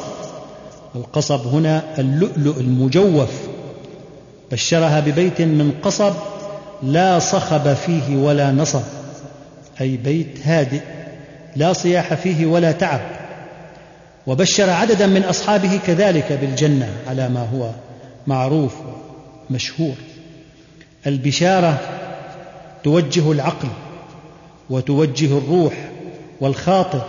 القصب 0.96 1.46
هنا 1.46 1.82
اللؤلؤ 1.98 2.60
المجوف. 2.60 3.30
بشرها 4.52 5.00
ببيت 5.00 5.40
من 5.40 5.72
قصب 5.82 6.12
لا 6.82 7.18
صخب 7.18 7.74
فيه 7.74 8.16
ولا 8.16 8.52
نصب 8.52 8.82
أي 9.80 9.96
بيت 9.96 10.38
هادئ 10.44 10.80
لا 11.56 11.72
صياح 11.72 12.14
فيه 12.14 12.46
ولا 12.46 12.72
تعب. 12.72 13.00
وبشر 14.26 14.70
عددا 14.70 15.06
من 15.06 15.24
أصحابه 15.24 15.80
كذلك 15.86 16.32
بالجنة 16.40 16.88
على 17.08 17.28
ما 17.28 17.48
هو 17.54 17.70
معروف 18.26 18.74
ومشهور 19.50 19.94
البشارة 21.06 21.80
توجه 22.86 23.32
العقل 23.32 23.68
وتوجه 24.70 25.38
الروح 25.38 25.72
والخاطر 26.40 27.02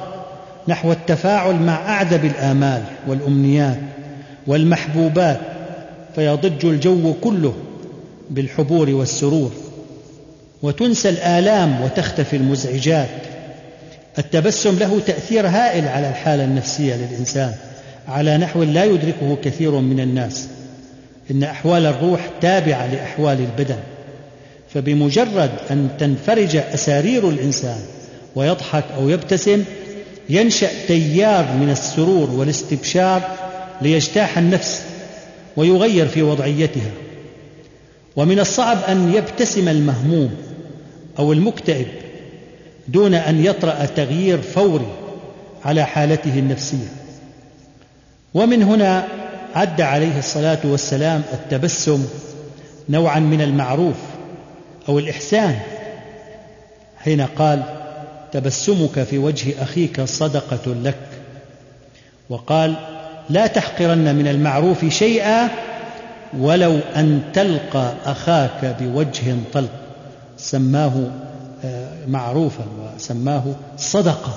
نحو 0.67 0.91
التفاعل 0.91 1.55
مع 1.55 1.75
أعذب 1.75 2.25
الآمال 2.25 2.83
والأمنيات 3.07 3.77
والمحبوبات 4.47 5.39
فيضج 6.15 6.65
الجو 6.65 7.13
كله 7.13 7.53
بالحبور 8.29 8.89
والسرور. 8.89 9.51
وتنسى 10.63 11.09
الآلام 11.09 11.81
وتختفي 11.81 12.35
المزعجات. 12.35 13.09
التبسم 14.19 14.79
له 14.79 14.99
تأثير 15.07 15.47
هائل 15.47 15.87
على 15.87 16.09
الحالة 16.09 16.43
النفسية 16.43 16.95
للإنسان 16.95 17.53
على 18.07 18.37
نحو 18.37 18.63
لا 18.63 18.83
يدركه 18.83 19.37
كثير 19.43 19.71
من 19.71 19.99
الناس. 19.99 20.47
إن 21.31 21.43
أحوال 21.43 21.85
الروح 21.85 22.29
تابعة 22.41 22.93
لأحوال 22.93 23.39
البدن. 23.39 23.79
فبمجرد 24.73 25.51
أن 25.71 25.89
تنفرج 25.99 26.55
أسارير 26.55 27.29
الإنسان 27.29 27.79
ويضحك 28.35 28.83
أو 28.97 29.09
يبتسم 29.09 29.63
ينشأ 30.29 30.69
تيار 30.87 31.45
من 31.53 31.69
السرور 31.69 32.29
والاستبشار 32.29 33.21
ليجتاح 33.81 34.37
النفس 34.37 34.81
ويغير 35.57 36.07
في 36.07 36.21
وضعيتها. 36.21 36.91
ومن 38.15 38.39
الصعب 38.39 38.77
أن 38.89 39.13
يبتسم 39.13 39.67
المهموم 39.67 40.35
أو 41.19 41.33
المكتئب 41.33 41.87
دون 42.87 43.13
أن 43.13 43.45
يطرأ 43.45 43.85
تغيير 43.85 44.41
فوري 44.41 44.87
على 45.65 45.83
حالته 45.83 46.39
النفسية. 46.39 46.87
ومن 48.33 48.63
هنا 48.63 49.07
عد 49.55 49.81
عليه 49.81 50.19
الصلاة 50.19 50.59
والسلام 50.63 51.21
التبسم 51.33 52.05
نوعا 52.89 53.19
من 53.19 53.41
المعروف 53.41 53.95
أو 54.89 54.99
الإحسان 54.99 55.59
حين 56.97 57.21
قال 57.21 57.63
تبسمك 58.31 59.03
في 59.03 59.17
وجه 59.17 59.63
أخيك 59.63 60.01
صدقة 60.01 60.73
لك. 60.83 61.07
وقال 62.29 62.75
لا 63.29 63.47
تحقرن 63.47 64.15
من 64.15 64.27
المعروف 64.27 64.85
شيئا 64.85 65.49
ولو 66.37 66.79
أن 66.95 67.21
تلقى 67.33 67.93
أخاك 68.05 68.75
بوجه 68.79 69.35
طلق. 69.53 69.69
سماه 70.37 71.11
آه، 71.65 71.89
معروفا 72.07 72.65
وسماه 72.95 73.43
صدقة. 73.77 74.33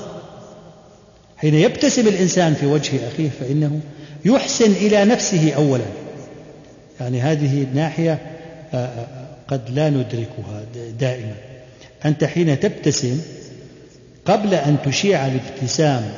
حين 1.37 1.55
يبتسم 1.55 2.09
الإنسان 2.09 2.55
في 2.55 2.67
وجه 2.67 3.09
أخيه 3.09 3.31
فإنه 3.41 3.81
يحسن 4.25 4.73
إلى 4.73 5.05
نفسه 5.05 5.53
أولا. 5.55 5.85
يعني 7.01 7.21
هذه 7.21 7.67
ناحية 7.75 8.19
آه، 8.75 8.77
آه، 8.77 9.20
قد 9.51 9.71
لا 9.71 9.91
ندركها 9.91 10.65
دائما. 10.99 11.35
أنت 12.05 12.25
حين 12.25 12.61
تبتسم 12.61 13.21
قبل 14.25 14.55
أن 14.55 14.77
تشيع 14.85 15.27
الابتسام 15.27 16.13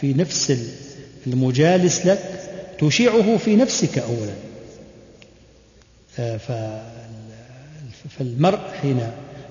في 0.00 0.14
نفس 0.14 0.58
المجالس 1.26 2.06
لك 2.06 2.18
تشيعه 2.80 3.36
في 3.36 3.56
نفسك 3.56 3.98
أولا. 3.98 4.32
آه، 6.18 6.40
فالمرء 8.18 8.60
حين 8.82 9.00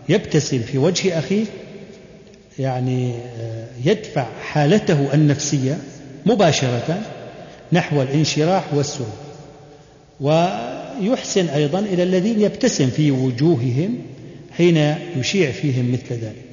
يبتسم 0.09 0.59
في 0.59 0.77
وجه 0.77 1.19
أخيه 1.19 1.45
يعني 2.59 3.15
آه، 3.15 3.67
يدفع 3.85 4.27
حالته 4.41 5.13
النفسية 5.13 5.77
مباشرة 6.25 7.01
نحو 7.71 8.01
الانشراح 8.01 8.73
والسرور. 8.73 9.13
ويحسن 11.01 11.47
أيضا 11.47 11.79
إلى 11.79 12.03
الذين 12.03 12.41
يبتسم 12.41 12.89
في 12.89 13.11
وجوههم 13.11 13.97
حين 14.57 14.95
يشيع 15.17 15.51
فيهم 15.51 15.91
مثل 15.91 16.15
ذلك. 16.15 16.43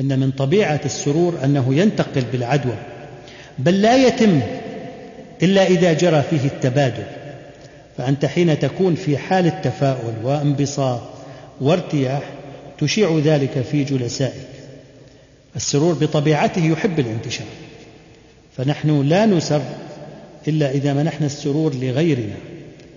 أن 0.00 0.18
من 0.18 0.30
طبيعة 0.30 0.80
السرور 0.84 1.38
أنه 1.44 1.74
ينتقل 1.74 2.24
بالعدوى 2.32 2.76
بل 3.58 3.82
لا 3.82 4.06
يتم 4.06 4.40
إلا 5.42 5.66
إذا 5.66 5.92
جرى 5.92 6.22
فيه 6.30 6.46
التبادل. 6.46 7.06
فأنت 7.96 8.24
حين 8.24 8.58
تكون 8.58 8.94
في 8.94 9.18
حالة 9.18 9.50
تفاؤل 9.50 10.14
وانبساط 10.24 11.00
وارتياح 11.60 12.22
تشيع 12.78 13.20
ذلك 13.24 13.64
في 13.70 13.84
جلسائك. 13.84 14.48
السرور 15.56 15.94
بطبيعته 15.94 16.64
يحب 16.66 17.00
الانتشار. 17.00 17.46
فنحن 18.56 19.08
لا 19.08 19.26
نسر 19.26 19.62
إلا 20.48 20.70
إذا 20.70 20.92
منحنا 20.92 21.26
السرور 21.26 21.74
لغيرنا. 21.74 22.51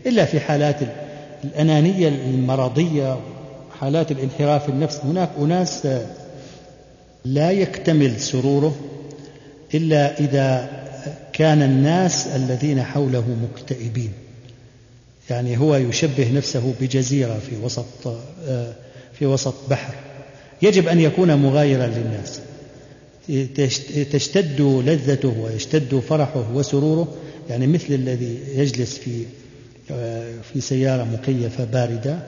إلا 0.05 0.25
في 0.25 0.39
حالات 0.39 0.75
الأنانية 1.43 2.07
المرضية 2.07 3.19
حالات 3.79 4.11
الانحراف 4.11 4.69
النفس. 4.69 4.99
هناك 5.03 5.29
أناس 5.39 5.87
لا 7.25 7.51
يكتمل 7.51 8.19
سروره 8.19 8.75
إلا 9.73 10.19
إذا 10.19 10.69
كان 11.33 11.61
الناس 11.61 12.27
الذين 12.27 12.83
حوله 12.83 13.25
مكتئبين. 13.43 14.11
يعني 15.29 15.57
هو 15.57 15.75
يشبه 15.75 16.31
نفسه 16.31 16.73
بجزيرة 16.81 17.39
في 17.49 17.55
وسط 17.63 18.17
في 19.13 19.25
وسط 19.25 19.55
بحر. 19.69 19.93
يجب 20.61 20.87
أن 20.87 20.99
يكون 20.99 21.35
مغايرا 21.35 21.87
للناس. 21.87 22.39
تشتد 24.11 24.61
لذته 24.61 25.33
ويشتد 25.39 25.99
فرحه 26.09 26.45
وسروره 26.53 27.07
يعني 27.49 27.67
مثل 27.67 27.93
الذي 27.93 28.39
يجلس 28.55 28.97
في 28.97 29.25
في 30.53 30.61
سيارة 30.61 31.03
مكيفة 31.03 31.63
باردة 31.63 32.19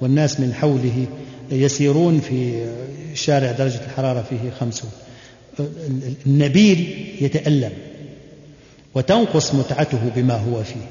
والناس 0.00 0.40
من 0.40 0.54
حوله 0.54 1.06
يسيرون 1.50 2.20
في 2.20 2.66
شارع 3.14 3.52
درجة 3.52 3.80
الحرارة 3.84 4.24
فيه 4.30 4.50
خمسون 4.60 4.90
النبيل 6.26 7.06
يتألم 7.20 7.72
وتنقص 8.94 9.54
متعته 9.54 9.98
بما 10.16 10.34
هو 10.34 10.62
فيه. 10.62 10.86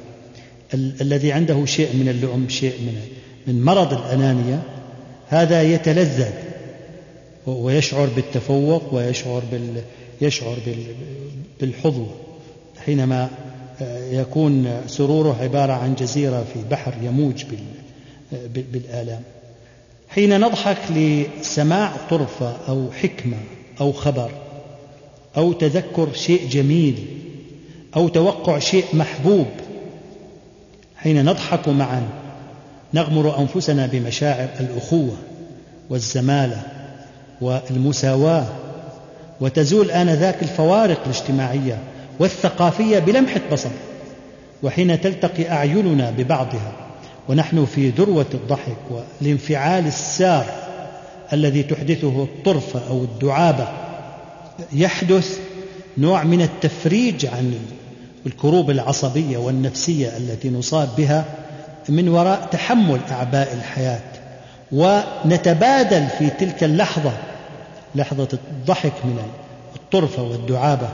ال- 0.73 1.01
الذي 1.01 1.31
عنده 1.31 1.65
شيء 1.65 1.95
من 1.95 2.07
اللؤم 2.09 2.49
شيء 2.49 2.73
من 2.81 3.01
من 3.47 3.61
مرض 3.63 3.93
الأنانية 3.93 4.63
هذا 5.27 5.63
يتلذذ 5.63 6.29
ويشعر 7.47 8.05
بالتفوق 8.15 8.93
ويشعر 8.93 9.43
بال 9.51 9.81
يشعر 10.21 10.57
بال 10.65 10.75
بالحظوة 11.61 12.15
حينما 12.85 13.29
يكون 14.11 14.81
سروره 14.87 15.37
عبارة 15.41 15.73
عن 15.73 15.95
جزيرة 15.95 16.45
في 16.53 16.59
بحر 16.71 16.93
يموج 17.03 17.43
بالآلام. 18.55 19.21
حين 20.09 20.39
نضحك 20.39 20.77
لسماع 20.89 21.91
طرفة 22.09 22.57
أو 22.67 22.91
حكمة 22.91 23.37
أو 23.81 23.91
خبر 23.91 24.31
أو 25.37 25.53
تذكر 25.53 26.13
شيء 26.13 26.47
جميل 26.49 27.05
أو 27.95 28.07
توقع 28.07 28.59
شيء 28.59 28.85
محبوب 28.93 29.47
حين 30.97 31.25
نضحك 31.25 31.67
معا 31.67 32.07
نغمر 32.93 33.39
أنفسنا 33.39 33.85
بمشاعر 33.87 34.49
الأخوة 34.59 35.17
والزمالة 35.89 36.61
والمساواة 37.41 38.45
وتزول 39.41 39.91
آنذاك 39.91 40.43
الفوارق 40.43 41.01
الاجتماعية 41.05 41.77
والثقافية 42.19 42.99
بلمحة 42.99 43.41
بصر 43.51 43.69
وحين 44.63 45.01
تلتقي 45.01 45.51
أعيننا 45.51 46.11
ببعضها 46.11 46.71
ونحن 47.29 47.65
في 47.65 47.89
ذروة 47.89 48.25
الضحك 48.33 48.77
والانفعال 49.21 49.87
السار 49.87 50.45
الذي 51.33 51.63
تحدثه 51.63 52.23
الطرفة 52.23 52.81
أو 52.89 53.03
الدعابة 53.03 53.67
يحدث 54.73 55.39
نوع 55.97 56.23
من 56.23 56.41
التفريج 56.41 57.25
عن 57.25 57.53
الكروب 58.25 58.69
العصبية 58.69 59.37
والنفسية 59.37 60.17
التي 60.17 60.49
نصاب 60.49 60.89
بها 60.97 61.25
من 61.89 62.09
وراء 62.09 62.47
تحمل 62.51 62.99
أعباء 63.11 63.53
الحياة 63.53 64.01
ونتبادل 64.71 66.07
في 66.19 66.29
تلك 66.29 66.63
اللحظة 66.63 67.11
لحظة 67.95 68.27
الضحك 68.33 68.93
من 69.05 69.17
الطرفة 69.75 70.23
والدعابة. 70.23 70.89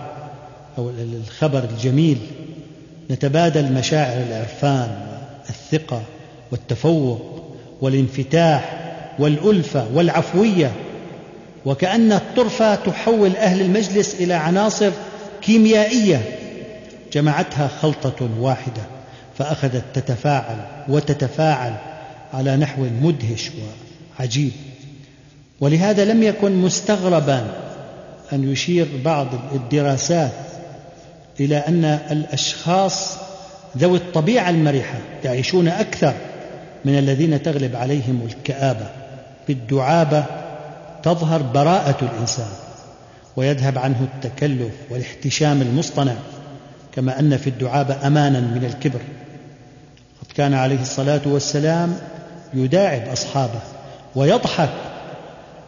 أو 0.78 0.90
الخبر 0.90 1.64
الجميل 1.64 2.18
نتبادل 3.12 3.74
مشاعر 3.74 4.24
العرفان 4.30 5.08
والثقة 5.48 6.02
والتفوق 6.52 7.44
والانفتاح 7.82 8.94
والألفة 9.20 9.88
والعفوية. 9.94 10.72
وكأن 11.66 12.12
الطرفة 12.12 12.76
تحول 12.76 13.36
أهل 13.36 13.62
المجلس 13.62 14.16
إلى 14.22 14.34
عناصر 14.34 14.92
كيميائية 15.42 16.22
جمعتها 17.14 17.68
خلطة 17.68 18.30
واحدة 18.40 18.82
فأخذت 19.38 19.84
تتفاعل 19.94 20.58
وتتفاعل 20.90 21.74
على 22.34 22.58
نحو 22.58 22.86
مدهش 23.02 23.52
وعجيب. 24.20 24.52
ولهذا 25.62 26.06
لم 26.06 26.24
يكن 26.24 26.52
مستغربا 26.52 27.48
أن 28.34 28.52
يشير 28.52 28.88
بعض 29.06 29.28
الدراسات 29.56 30.32
إلى 31.40 31.58
أن 31.58 31.86
الأشخاص 31.86 33.18
ذوي 33.78 33.98
الطبيعة 33.98 34.50
المرحة 34.50 34.98
يعيشون 35.24 35.68
أكثر 35.68 36.14
من 36.86 36.98
الذين 36.98 37.42
تغلب 37.42 37.76
عليهم 37.76 38.22
الكآبة. 38.26 38.88
بالدعابة 39.48 40.26
تظهر 41.04 41.42
براءة 41.42 41.98
الإنسان 42.02 42.50
ويذهب 43.36 43.78
عنه 43.78 44.08
التكلف 44.14 44.74
والاحتشام 44.90 45.62
المصطنع 45.62 46.14
كما 46.96 47.20
أن 47.20 47.38
في 47.38 47.50
الدعابة 47.50 48.08
أمانا 48.08 48.40
من 48.40 48.66
الكبر. 48.66 49.00
قد 50.22 50.32
كان 50.36 50.54
عليه 50.54 50.82
الصلاة 50.82 51.22
والسلام 51.26 51.98
يداعب 52.54 53.08
أصحابه 53.08 53.60
ويضحك 54.16 54.70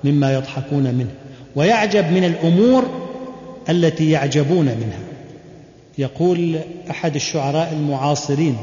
مما 0.03 0.34
يضحكون 0.34 0.84
منه 0.84 1.11
ويعجب 1.55 2.11
من 2.11 2.24
الأمور 2.24 3.09
التي 3.70 4.11
يعجبون 4.11 4.65
منها. 4.65 5.09
يقول 6.00 6.60
أحد 6.89 7.16
الشعراء 7.16 7.74
المعاصرين 7.74 8.58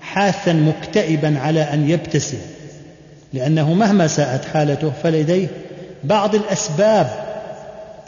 حاثا 0.00 0.52
مكتئبا 0.52 1.38
على 1.38 1.60
أن 1.60 1.90
يبتسم 1.90 2.38
لأنه 3.32 3.74
مهما 3.74 4.06
ساءت 4.06 4.44
حالته 4.44 4.92
فلديه 5.02 5.48
بعض 6.04 6.34
الأسباب 6.34 7.26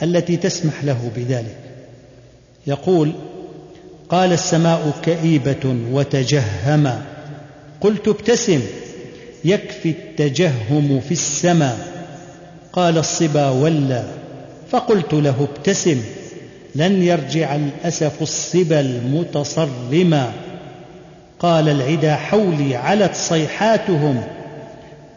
التي 0.03 0.37
تسمح 0.37 0.83
له 0.83 1.11
بذلك. 1.15 1.57
يقول 2.67 3.11
قال 4.09 4.33
السماء 4.33 4.91
كئيبة 5.03 5.75
وتجهما 5.91 7.01
قلت 7.81 8.07
ابتسم 8.07 8.61
يكفي 9.45 9.89
التجهم 9.89 10.99
في 10.99 11.11
السماء. 11.11 11.77
قال 12.73 12.97
الصبا 12.97 13.49
ولا 13.49 14.03
فقلت 14.71 15.13
له 15.13 15.47
ابتسم. 15.55 16.01
لن 16.75 17.03
يرجع 17.03 17.55
الأسف 17.55 18.21
الصبا 18.21 18.79
المتصرما 18.79 20.31
قال 21.39 21.69
العدا 21.69 22.15
حولي 22.15 22.75
علت 22.75 23.15
صيحاتهم 23.15 24.23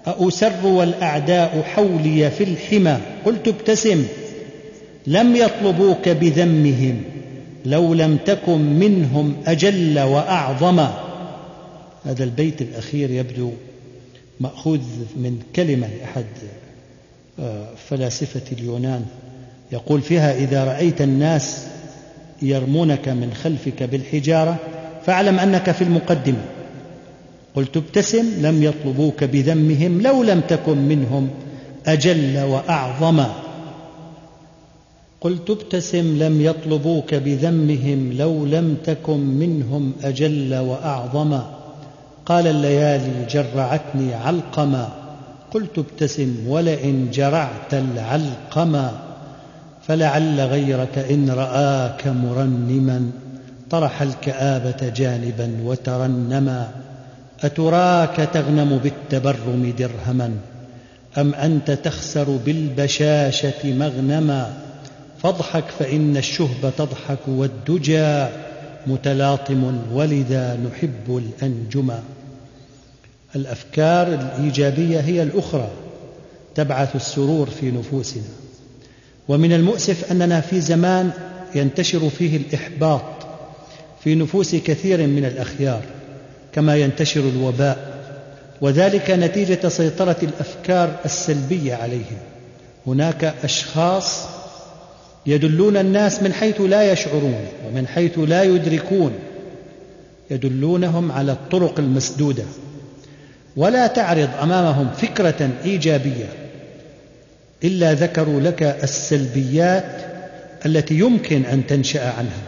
أأسر 0.06 0.66
والأعداء 0.66 1.62
حولي 1.62 2.30
في 2.30 2.44
الحمى. 2.44 2.98
قلت 3.24 3.48
ابتسم 3.48 4.06
لم 5.06 5.36
يطلبوك 5.36 6.08
بذمهم 6.08 7.02
لو 7.64 7.94
لم 7.94 8.16
تكن 8.16 8.58
منهم 8.60 9.36
أجل 9.46 10.00
وأعظم. 10.00 10.86
هذا 12.04 12.24
البيت 12.24 12.62
الأخير 12.62 13.10
يبدو 13.10 13.50
مأخوذ 14.40 14.80
من 15.16 15.42
كلمة 15.56 15.88
لأحد 16.00 16.24
آه، 17.40 17.66
فلاسفة 17.88 18.42
اليونان. 18.52 19.04
يقول 19.72 20.00
فيها 20.00 20.34
إذا 20.34 20.64
رأيت 20.64 21.02
الناس 21.02 21.66
يرمونك 22.42 23.08
من 23.08 23.34
خلفك 23.34 23.82
بالحجارة 23.82 24.56
فاعلم 25.06 25.38
أنك 25.38 25.70
في 25.70 25.84
المقدمة 25.84 26.44
قلت 27.54 27.76
ابتسم 27.76 28.26
لم 28.40 28.62
يطلبوك 28.62 29.24
بذمهم 29.24 30.00
لو 30.00 30.22
لم 30.22 30.40
تكن 30.40 30.78
منهم 30.78 31.28
أجل 31.86 32.38
وأعظم. 32.42 33.24
قلت 35.20 35.50
ابتسم 35.50 36.18
لم 36.22 36.40
يطلبوك 36.40 37.14
بذمهم 37.14 38.12
لو 38.12 38.44
لم 38.46 38.76
تكن 38.84 39.20
منهم 39.20 39.92
أجل 40.04 40.54
وأعظم. 40.54 41.40
قال 42.26 42.46
الليالي 42.46 43.26
جرعتني 43.30 44.14
علقما. 44.14 44.88
قلت 45.50 45.78
ابتسم 45.78 46.34
ولئن 46.48 47.10
جرعت 47.12 47.74
العلقما. 47.74 49.11
فلعل 49.88 50.40
غيرك 50.40 50.98
إن 50.98 51.30
رآك 51.30 52.06
مرنما 52.06 53.10
طرح 53.70 54.02
الكآبة 54.02 54.88
جانبا 54.88 55.56
وترنما 55.64 56.70
أتراك 57.40 58.28
تغنم 58.32 58.78
بالتبرم 58.78 59.74
درهما 59.78 60.34
أم 61.18 61.34
أنت 61.34 61.70
تخسر 61.70 62.36
بالبشاشة 62.46 63.64
مغنما؟ 63.64 64.52
فاضحك 65.22 65.64
فإن 65.78 66.16
الشهب 66.16 66.72
تضحك 66.78 67.18
والدجى 67.28 68.26
متلاطم 68.86 69.78
ولذا 69.92 70.56
نحب 70.56 71.22
الأنجما. 71.22 72.02
الأفكار 73.36 74.06
الإيجابية 74.06 75.00
هي 75.00 75.22
الأخرى 75.22 75.68
تبعث 76.54 76.96
السرور 76.96 77.50
في 77.50 77.70
نفوسنا. 77.70 78.41
ومن 79.28 79.52
المؤسف 79.52 80.10
أننا 80.12 80.40
في 80.40 80.60
زمان 80.60 81.10
ينتشر 81.54 82.10
فيه 82.10 82.36
الإحباط 82.36 83.02
في 84.04 84.14
نفوس 84.14 84.54
كثير 84.54 85.06
من 85.06 85.24
الأخيار 85.24 85.82
كما 86.52 86.76
ينتشر 86.76 87.20
الوباء 87.20 88.02
وذلك 88.60 89.10
نتيجة 89.10 89.68
سيطرة 89.68 90.16
الأفكار 90.22 90.96
السلبية 91.04 91.74
عليهم. 91.74 92.18
هناك 92.86 93.34
أشخاص 93.44 94.26
يدلون 95.26 95.76
الناس 95.76 96.22
من 96.22 96.32
حيث 96.32 96.60
لا 96.60 96.92
يشعرون 96.92 97.46
ومن 97.66 97.86
حيث 97.86 98.18
لا 98.18 98.42
يدركون 98.42 99.12
يدلونهم 100.30 101.12
على 101.12 101.32
الطرق 101.32 101.78
المسدودة. 101.78 102.44
ولا 103.56 103.86
تعرض 103.86 104.28
أمامهم 104.42 104.88
فكرة 104.98 105.50
إيجابية 105.64 106.41
إلا 107.64 107.92
ذكروا 107.92 108.40
لك 108.40 108.62
السلبيات 108.62 110.02
التي 110.66 110.94
يمكن 110.94 111.44
أن 111.44 111.66
تنشأ 111.66 112.10
عنها 112.10 112.42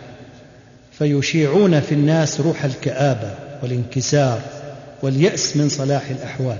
فيشيعون 0.98 1.80
في 1.80 1.92
الناس 1.92 2.40
روح 2.40 2.64
الكابه 2.64 3.30
والانكسار 3.62 4.40
واليأس 5.02 5.56
من 5.56 5.68
صلاح 5.68 6.10
الأحوال. 6.10 6.58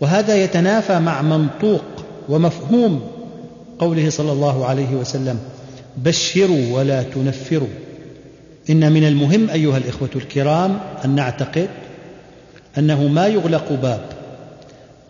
وهذا 0.00 0.36
يتنافى 0.36 0.98
مع 0.98 1.22
منطوق 1.22 1.84
ومفهوم 2.28 3.10
قوله 3.78 4.10
صلى 4.10 4.32
الله 4.32 4.66
عليه 4.66 4.90
وسلم 4.94 5.38
بشروا 5.96 6.72
ولا 6.72 7.02
تنفروا 7.02 7.68
إن 8.70 8.92
من 8.92 9.06
المهم 9.06 9.50
أيها 9.50 9.76
الإخوة 9.76 10.10
الكرام 10.16 10.80
أن 11.04 11.14
نعتقد 11.14 11.68
أنه 12.78 13.08
ما 13.08 13.26
يغلق 13.26 13.72
باب 13.72 14.00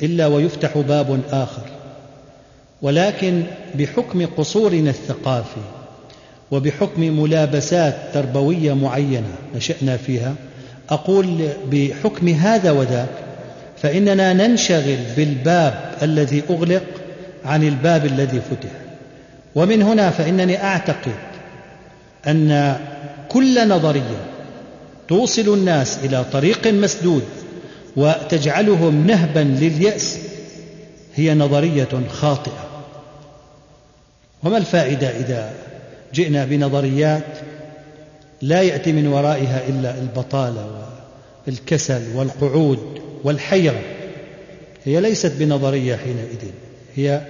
إلا 0.02 0.26
ويفتح 0.26 0.78
باب 0.78 1.20
آخر. 1.30 1.75
ولكن 2.82 3.42
بحكم 3.74 4.26
قصورنا 4.26 4.90
الثقافي 4.90 5.60
وبحكم 6.50 7.00
ملابسات 7.00 7.96
تربوية 8.14 8.72
معينة 8.72 9.34
نشانا 9.54 9.96
فيها 9.96 10.34
أقول 10.90 11.48
بحكم 11.72 12.28
هذا 12.28 12.70
وذاك 12.70 13.08
فإننا 13.82 14.32
ننشغل 14.32 14.98
بالباب 15.16 15.94
الذي 16.02 16.42
أغلق 16.50 16.82
عن 17.44 17.62
الباب 17.62 18.06
الذي 18.06 18.40
فتح. 18.40 18.70
ومن 19.54 19.82
هنا 19.82 20.10
فإنني 20.10 20.62
أعتقد 20.64 21.14
أن 22.26 22.76
كل 23.28 23.68
نظرية 23.68 24.20
توصل 25.08 25.54
الناس 25.54 25.98
إلى 26.04 26.24
طريق 26.32 26.66
مسدود 26.66 27.22
وتجعلهم 27.96 29.06
نهبا 29.06 29.40
لليأس 29.40 30.18
هي 31.14 31.34
نظرية 31.34 31.88
خاطئة. 32.08 32.65
وما 34.46 34.58
الفائدة 34.58 35.08
إذا 35.08 35.50
جئنا 36.14 36.44
بنظريات 36.44 37.22
لا 38.42 38.62
يأتي 38.62 38.92
من 38.92 39.06
ورائها 39.06 39.68
إلا 39.68 39.94
البطالة 39.98 40.88
والكسل 41.46 42.02
والقعود 42.14 43.00
والحيرة؟ 43.24 43.80
هي 44.84 45.00
ليست 45.00 45.32
بنظرية 45.38 45.96
حينئذ 45.96 46.50
هي 46.96 47.20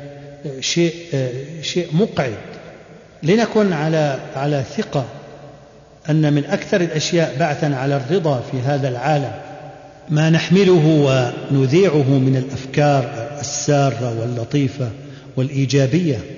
شيء 0.61 0.95
شيء 1.62 1.89
مقعد. 1.93 2.37
لنكن 3.23 3.73
على 3.73 4.19
على 4.37 4.64
ثقة 4.77 5.05
أن 6.11 6.33
من 6.33 6.45
أكثر 6.45 6.81
الأشياء 6.81 7.37
بعثا 7.41 7.67
على 7.67 7.97
الرضا 7.97 8.41
في 8.51 8.61
هذا 8.61 8.89
العالم 8.89 9.33
ما 10.09 10.31
نحمله 10.31 11.33
ونذيعه 11.51 12.19
من 12.19 12.37
الأفكار 12.37 13.29
السارة 13.41 14.21
واللطيفة 14.21 14.91
والإيجابية. 15.37 16.36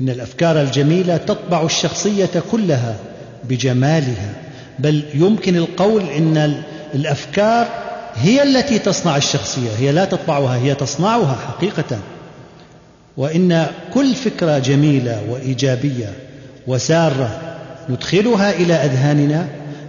إن 0.00 0.08
الأفكار 0.08 0.60
الجميلة 0.60 1.16
تطبع 1.16 1.62
الشخصية 1.62 2.30
كلها 2.52 2.96
بجمالها 3.44 4.32
بل 4.78 5.04
يمكن 5.14 5.56
القول 5.56 6.02
إن 6.02 6.62
الأفكار 6.94 7.68
هي 8.14 8.42
التي 8.42 8.78
تصنع 8.78 9.16
الشخصية 9.16 9.70
هي 9.78 9.92
لا 9.92 10.04
تطبعها 10.04 10.56
هي 10.56 10.74
تصنعها 10.74 11.36
حقيقة. 11.48 11.98
وإن 13.16 13.66
كل 13.94 14.14
فكرة 14.14 14.58
جميلة 14.58 15.22
وإيجابية 15.30 16.12
وسارة 16.66 17.40
ندخلها 17.88 18.50
إلى 18.50 18.74
أذهاننا 18.74 19.46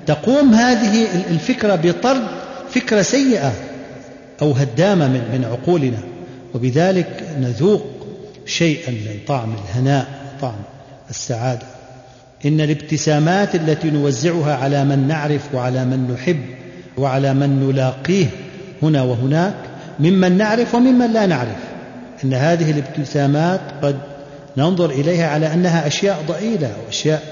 تقوم 0.08 0.54
هذه 0.54 1.08
الفكرة 1.30 1.76
بطرد 1.76 2.24
فكرة 2.70 3.02
سيئة 3.02 3.54
أو 4.42 4.52
هدامة 4.52 5.08
من 5.08 5.46
عقولنا. 5.52 6.00
وبذلك 6.54 7.24
نذوق 7.42 7.91
شيئا 8.46 8.92
من 8.92 9.20
طعم 9.28 9.54
الهناء 9.54 10.08
طعم 10.42 10.60
السعادة. 11.10 11.66
إن 12.46 12.62
الابتسامات 12.62 13.56
التي 13.56 13.92
نوزعها 13.92 14.56
على 14.56 14.86
من 14.86 15.08
نعرف 15.08 15.42
وعلى 15.54 15.86
من 15.86 16.12
نحب 16.14 16.40
وعلى 16.98 17.34
من 17.34 17.70
نلاقيه 17.70 18.26
هنا 18.84 19.02
وهناك 19.02 19.56
ممن 20.00 20.38
نعرف 20.38 20.76
وممن 20.76 21.14
لا 21.14 21.26
نعرف. 21.26 21.72
إن 22.24 22.34
هذه 22.34 22.72
الابتسامات 22.72 23.62
قد 23.82 24.00
ننظر 24.58 24.90
إليها 24.90 25.28
على 25.28 25.54
أنها 25.54 25.88
أشياء 25.88 26.24
ضئيلة 26.28 26.74
واشياء 26.86 27.24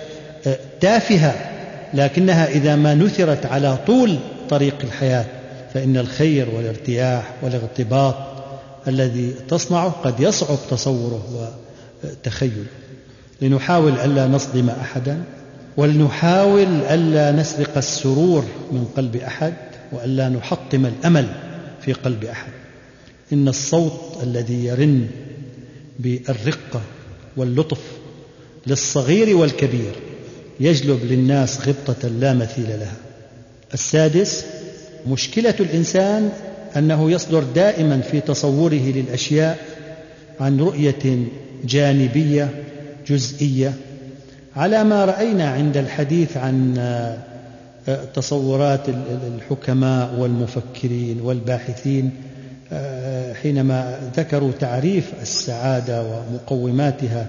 آه، 0.47 0.57
تافهة 0.81 1.35
لكنها 1.93 2.47
إذا 2.47 2.75
ما 2.75 2.95
نثرت 2.95 3.45
على 3.45 3.77
طول 3.87 4.17
طريق 4.49 4.75
الحياة 4.83 5.25
فإن 5.73 5.97
الخير 5.97 6.47
والارتياح 6.55 7.23
والارتباط 7.41 8.15
الذي 8.87 9.33
تصنعه 9.47 9.89
قد 9.89 10.19
يصعب 10.19 10.57
تصوره 10.69 11.53
وتخيله. 12.03 12.65
لنحاول 13.41 13.91
ألا 13.91 14.27
نصدم 14.27 14.69
أحدا 14.69 15.23
ولنحاول 15.77 16.67
ألا 16.89 17.31
نسرق 17.31 17.77
السرور 17.77 18.45
من 18.71 18.85
قلب 18.97 19.15
أحد 19.15 19.53
وألا 19.91 20.29
نحطم 20.29 20.85
الأمل 20.85 21.27
في 21.81 21.93
قلب 21.93 22.23
أحد. 22.23 22.51
إن 23.33 23.47
الصوت 23.47 24.23
الذي 24.23 24.65
يرن 24.65 25.07
بالرقه 25.99 26.81
واللطف 27.37 27.81
للصغير 28.67 29.37
والكبير 29.37 29.95
يجلب 30.59 30.99
للناس 31.03 31.67
غبطه 31.67 32.07
لا 32.07 32.33
مثيل 32.33 32.67
لها. 32.67 32.97
السادس 33.73 34.45
مشكلة 35.07 35.55
الإنسان 35.59 36.31
أنه 36.77 37.11
يصدر 37.11 37.43
دائما 37.43 38.01
في 38.01 38.21
تصوره 38.21 38.91
للأشياء 38.95 39.57
عن 40.39 40.59
رؤية 40.59 41.25
جانبية 41.63 42.49
جزئية. 43.07 43.73
على 44.55 44.83
ما 44.83 45.05
رأينا 45.05 45.49
عند 45.49 45.77
الحديث 45.77 46.37
عن 46.37 46.77
تصورات 48.13 48.89
الحكماء 49.35 50.15
والمفكرين 50.19 51.21
والباحثين 51.21 52.11
آه، 52.71 53.33
حينما 53.33 53.99
ذكروا 54.17 54.51
تعريف 54.59 55.11
السعادة 55.21 56.03
ومقوماتها 56.03 57.27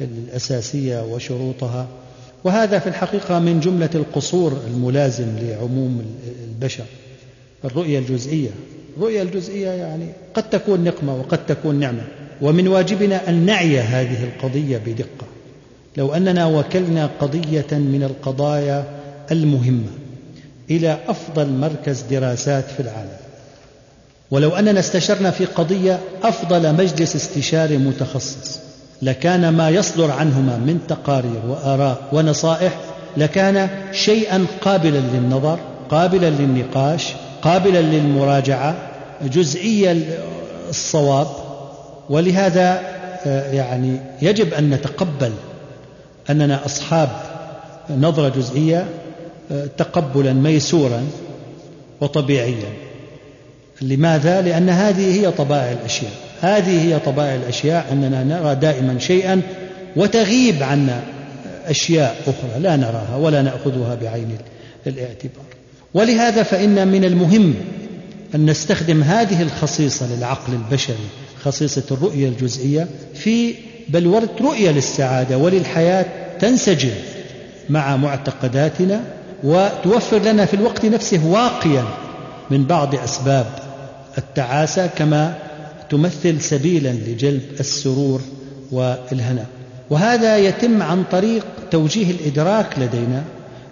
الأساسية 0.00 1.04
وشروطها. 1.04 1.86
وهذا 2.44 2.78
في 2.78 2.86
الحقيقة 2.86 3.38
من 3.38 3.60
جملة 3.60 3.90
القصور 3.94 4.60
الملازم 4.66 5.26
لعموم 5.38 6.02
البشر. 6.48 6.84
الرؤية 7.64 7.98
الجزئية. 7.98 8.50
الرؤية 8.96 9.22
الجزئية 9.22 9.68
يعني 9.68 10.06
قد 10.34 10.50
تكون 10.50 10.84
نقمة 10.84 11.16
وقد 11.16 11.46
تكون 11.46 11.74
نعمة. 11.74 12.02
ومن 12.42 12.68
واجبنا 12.68 13.28
أن 13.28 13.46
نعي 13.46 13.80
هذه 13.80 14.24
القضية 14.24 14.78
بدقة. 14.78 15.26
لو 15.96 16.14
أننا 16.14 16.46
وكلنا 16.46 17.10
قضية 17.20 17.66
من 17.72 18.02
القضايا 18.02 18.84
المهمة 19.30 19.90
إلى 20.70 20.98
أفضل 21.08 21.48
مركز 21.48 22.02
دراسات 22.10 22.64
في 22.64 22.80
العالم. 22.80 23.20
ولو 24.30 24.50
أننا 24.50 24.80
استشرنا 24.80 25.30
في 25.30 25.44
قضية 25.44 25.98
أفضل 26.22 26.74
مجلس 26.74 27.16
استشاري 27.16 27.76
متخصص 27.78 28.60
لكان 29.02 29.48
ما 29.48 29.70
يصدر 29.70 30.10
عنهما 30.10 30.56
من 30.56 30.80
تقارير 30.88 31.40
وآراء 31.48 32.08
ونصائح 32.12 32.72
لكان 33.16 33.68
شيئا 33.92 34.46
قابلا 34.60 34.98
للنظر 34.98 35.58
قابلا 35.90 36.30
للنقاش 36.30 37.12
قابلا 37.42 37.82
للمراجعة 37.82 38.76
جزئي 39.22 40.06
الصواب 40.68 41.26
ولهذا 42.10 42.80
آه، 43.26 43.52
يعني 43.52 43.96
يجب 44.22 44.54
أن 44.54 44.70
نتقبل 44.70 45.32
أننا 46.30 46.64
أصحاب 46.66 47.08
نظرة 47.90 48.28
جزئية 48.28 48.86
تقبلا 49.76 50.32
ميسورا 50.32 51.06
وطبيعيا. 52.00 52.72
لماذا؟ 53.82 54.42
لأن 54.42 54.68
هذه 54.68 55.20
هي 55.20 55.30
طبائع 55.30 55.72
الأشياء. 55.72 56.12
هذه 56.40 56.82
هي 56.82 56.98
طبائع 56.98 57.34
الأشياء 57.34 57.86
أننا 57.92 58.24
نرى 58.24 58.54
دائما 58.54 58.98
شيئا 58.98 59.42
وتغيب 59.96 60.62
عنا 60.62 61.02
أشياء 61.66 62.16
أخرى 62.22 62.60
لا 62.62 62.76
نراها 62.76 63.16
ولا 63.16 63.42
نأخذها 63.42 63.94
بعين 63.94 64.38
الاعتبار. 64.86 65.44
ولهذا 65.94 66.42
فإن 66.42 66.88
من 66.88 67.04
المهم 67.04 67.54
أن 68.34 68.50
نستخدم 68.50 69.02
هذه 69.02 69.42
الخصيصة 69.42 70.14
للعقل 70.14 70.52
البشري 70.52 71.08
خصيصة 71.42 71.82
الرؤية 71.90 72.28
الجزئية 72.28 72.88
في 73.14 73.54
بلوره 73.88 74.28
رؤية 74.40 74.70
للسعادة 74.70 75.38
وللحياة 75.38 76.06
تنسجم 76.40 76.94
مع 77.70 77.96
معتقداتنا 77.96 79.00
وتوفر 79.44 80.18
لنا 80.18 80.46
في 80.46 80.54
الوقت 80.54 80.86
نفسه 80.86 81.26
واقيا 81.26 81.84
من 82.50 82.64
بعض 82.64 82.94
أسباب 82.94 83.46
التعاسة 84.18 84.86
كما 84.86 85.34
تمثل 85.90 86.40
سبيلا 86.40 86.88
لجلب 86.88 87.42
السرور 87.60 88.20
والهناء 88.72 89.46
وهذا 89.90 90.38
يتم 90.38 90.82
عن 90.82 91.04
طريق 91.10 91.46
توجيه 91.70 92.10
الإدراك 92.10 92.78
لدينا 92.78 93.22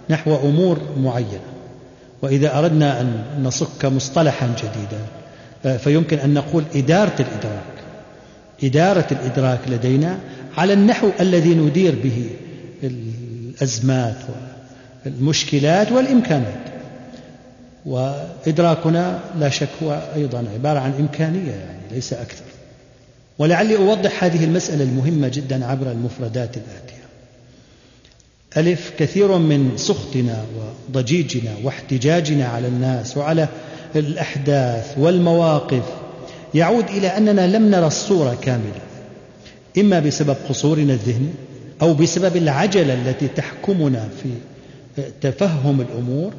نحو 0.09 0.35
أمور 0.35 0.79
معينة. 0.97 1.58
وإذا 2.21 2.57
أردنا 2.59 3.01
أن 3.01 3.23
نصك 3.43 3.85
مصطلحا 3.85 4.49
جديدا 4.57 5.77
فيمكن 5.77 6.17
أن 6.19 6.33
نقول 6.33 6.63
إدارة 6.75 7.15
الإدراك 7.19 7.79
إدارة 8.63 9.07
الإدراك 9.11 9.59
لدينا 9.67 10.19
على 10.57 10.73
النحو 10.73 11.09
الذي 11.19 11.55
ندير 11.55 11.95
به 12.03 12.29
الأزمات 12.83 14.15
المشكلات 15.05 15.91
والإمكانات. 15.91 16.69
وإدراكنا 17.85 19.19
لا 19.39 19.49
شك 19.49 19.69
هو 19.83 20.01
أيضا 20.15 20.45
عبارة 20.53 20.79
عن 20.79 20.93
إمكانية 20.99 21.51
يعني 21.51 21.79
ليس 21.91 22.13
أكثر. 22.13 22.43
ولعلي 23.39 23.77
أوضح 23.77 24.23
هذه 24.23 24.43
المسألة 24.43 24.83
المهمة 24.83 25.27
جدا 25.27 25.65
عبر 25.65 25.91
المفردات 25.91 26.57
الآتية. 26.57 27.03
ألف 28.57 28.93
كثير 28.99 29.37
من 29.37 29.71
سخطنا 29.75 30.45
وضجيجنا 30.89 31.51
واحتجاجنا 31.63 32.47
على 32.47 32.67
الناس 32.67 33.17
وعلى 33.17 33.47
الأحداث 33.95 34.97
والمواقف 34.97 35.83
يعود 36.53 36.89
إلى 36.89 37.07
أننا 37.07 37.57
لم 37.57 37.71
نرى 37.71 37.87
الصورة 37.87 38.37
كاملة 38.41 38.81
إما 39.77 39.99
بسبب 39.99 40.35
قصورنا 40.49 40.93
الذهني 40.93 41.29
أو 41.81 41.93
بسبب 41.93 42.37
العجلة 42.37 42.93
التي 42.93 43.27
تحكمنا 43.27 44.09
في 44.23 44.29
تفهم 45.21 45.81
الأمور 45.81 46.33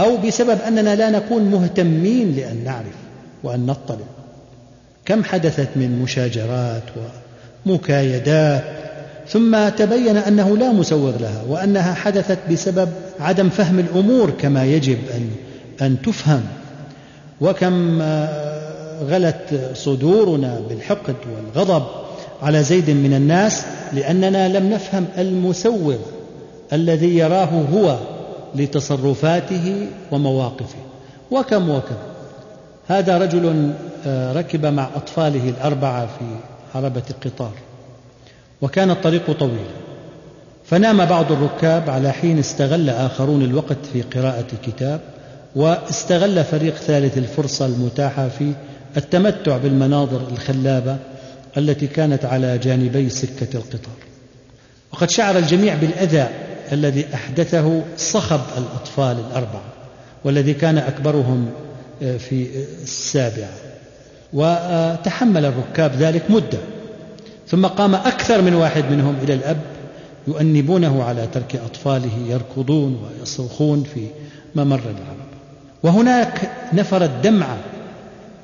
أو 0.00 0.16
بسبب 0.16 0.58
أننا 0.66 0.96
لا 0.96 1.10
نكون 1.10 1.42
مهتمين 1.42 2.36
لأن 2.36 2.64
نعرف 2.64 2.96
وأن 3.42 3.66
نطلع. 3.66 4.06
كم 5.04 5.24
حدثت 5.24 5.68
من 5.76 6.02
مشاجرات 6.02 6.82
ومكايدات 7.66 8.89
ثم 9.30 9.68
تبين 9.68 10.16
أنه 10.16 10.56
لا 10.56 10.72
مسوغ 10.72 11.12
لها 11.20 11.42
وأنها 11.48 11.94
حدثت 11.94 12.38
بسبب 12.50 12.88
عدم 13.20 13.48
فهم 13.48 13.78
الأمور 13.78 14.30
كما 14.30 14.64
يجب 14.64 14.98
أن 15.14 15.30
أن 15.86 16.02
تفهم. 16.02 16.42
وكم 17.40 18.02
غلت 19.08 19.70
صدورنا 19.74 20.60
بالحقد 20.68 21.14
والغضب 21.36 21.86
على 22.42 22.62
زيد 22.62 22.90
من 22.90 23.14
الناس 23.14 23.64
لأننا 23.92 24.58
لم 24.58 24.70
نفهم 24.70 25.06
المسوغ 25.18 25.96
الذي 26.72 27.18
يراه 27.18 27.64
هو 27.74 27.96
لتصرفاته 28.54 29.86
ومواقفه. 30.12 30.78
وكم 31.30 31.70
وكم. 31.70 31.96
هذا 32.88 33.18
رجل 33.18 33.72
آه، 34.06 34.32
ركب 34.32 34.66
مع 34.66 34.88
أطفاله 34.96 35.48
الأربعة 35.48 36.06
في 36.06 36.24
عربه 36.74 37.02
القطار. 37.10 37.52
وكان 38.62 38.90
الطريق 38.90 39.32
طويلا. 39.32 39.80
فنام 40.66 41.04
بعض 41.04 41.32
الركاب 41.32 41.90
على 41.90 42.12
حين 42.12 42.38
استغل 42.38 42.90
آخرون 42.90 43.42
الوقت 43.42 43.78
في 43.92 44.02
قراءة 44.02 44.46
كتاب 44.66 45.00
واستغل 45.56 46.44
فريق 46.44 46.74
ثالث 46.74 47.18
الفرصة 47.18 47.66
المتاحة 47.66 48.28
في 48.28 48.52
التمتع 48.96 49.56
بالمناظر 49.56 50.28
الخلابة 50.32 50.96
التي 51.56 51.86
كانت 51.86 52.24
على 52.24 52.58
جانبي 52.58 53.08
سكة 53.08 53.56
القطار. 53.56 53.96
وقد 54.92 55.10
شعر 55.10 55.38
الجميع 55.38 55.74
بالأذى 55.74 56.28
الذي 56.72 57.06
أحدثه 57.14 57.82
صخب 57.96 58.40
الأطفال 58.58 59.16
الأربعة 59.30 59.64
والذي 60.24 60.54
كان 60.54 60.78
أكبرهم 60.78 61.50
آه، 62.02 62.16
في 62.16 62.46
السابعة. 62.82 63.50
وتحمل 64.32 65.44
الركاب 65.44 65.92
ذلك 65.92 66.30
مدة. 66.30 66.58
ثم 67.50 67.66
قام 67.66 67.94
أكثر 67.94 68.42
من 68.42 68.54
واحد 68.54 68.84
منهم 68.90 69.14
إلى 69.22 69.34
الأب 69.34 69.60
يؤنبونه 70.28 71.04
على 71.04 71.26
ترك 71.34 71.56
أطفاله 71.56 72.10
يركضون 72.28 73.02
ويصرخون 73.02 73.82
في 73.94 74.06
ممر 74.54 74.80
العرب. 74.80 75.30
وهناك 75.82 76.50
نفرت 76.72 77.10
دمعة 77.22 77.56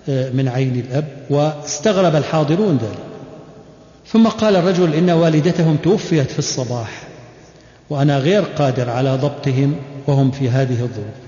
آه، 0.08 0.30
من 0.30 0.48
عين 0.48 0.84
الأب 0.88 1.04
واستغرب 1.30 2.16
الحاضرون 2.16 2.76
ذلك. 2.76 3.06
ثم 4.06 4.28
قال 4.28 4.56
الرجل 4.56 4.94
إن 4.94 5.10
والدتهم 5.10 5.76
توفيت 5.76 6.30
في 6.30 6.38
الصباح 6.38 7.02
وأنا 7.90 8.18
غير 8.18 8.42
قادر 8.42 8.90
على 8.90 9.16
ضبطهم 9.16 9.74
وهم 10.06 10.30
في 10.30 10.50
هذه 10.50 10.82
الظروف. 10.82 11.26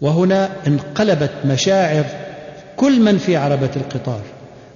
وهنا 0.00 0.50
انقلبت 0.66 1.30
مشاعر 1.44 2.04
كل 2.76 3.00
من 3.00 3.18
في 3.18 3.36
عربة 3.36 3.70
القطار 3.76 4.20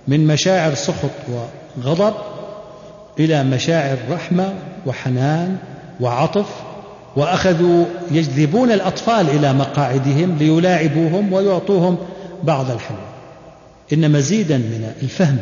من 0.09 0.26
مشاعر 0.26 0.74
سخط 0.74 1.11
وغضب 1.77 2.14
إلى 3.20 3.45
مشاعر 3.45 3.97
رحمة 4.11 4.55
وحنان 4.87 5.57
وعطف 6.01 6.47
وأخذوا 7.16 7.85
يجذبون 8.11 8.72
الأطفال 8.72 9.29
إلى 9.29 9.53
مقاعدهم 9.53 10.37
ليلاعبوهم 10.39 11.33
ويعطوهم 11.33 11.99
بعض 12.43 12.70
الحلوى 12.70 13.09
إن 13.93 14.11
مزيدا 14.11 14.59
من 14.59 14.93
الفهم 15.03 15.39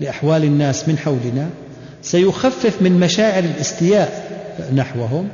لأحوال 0.00 0.44
الناس 0.44 0.88
من 0.88 0.98
حولنا 0.98 1.48
سيخفف 2.02 2.82
من 2.82 3.00
مشاعر 3.00 3.44
الاستياء 3.44 4.24
نحوهم 4.74 5.28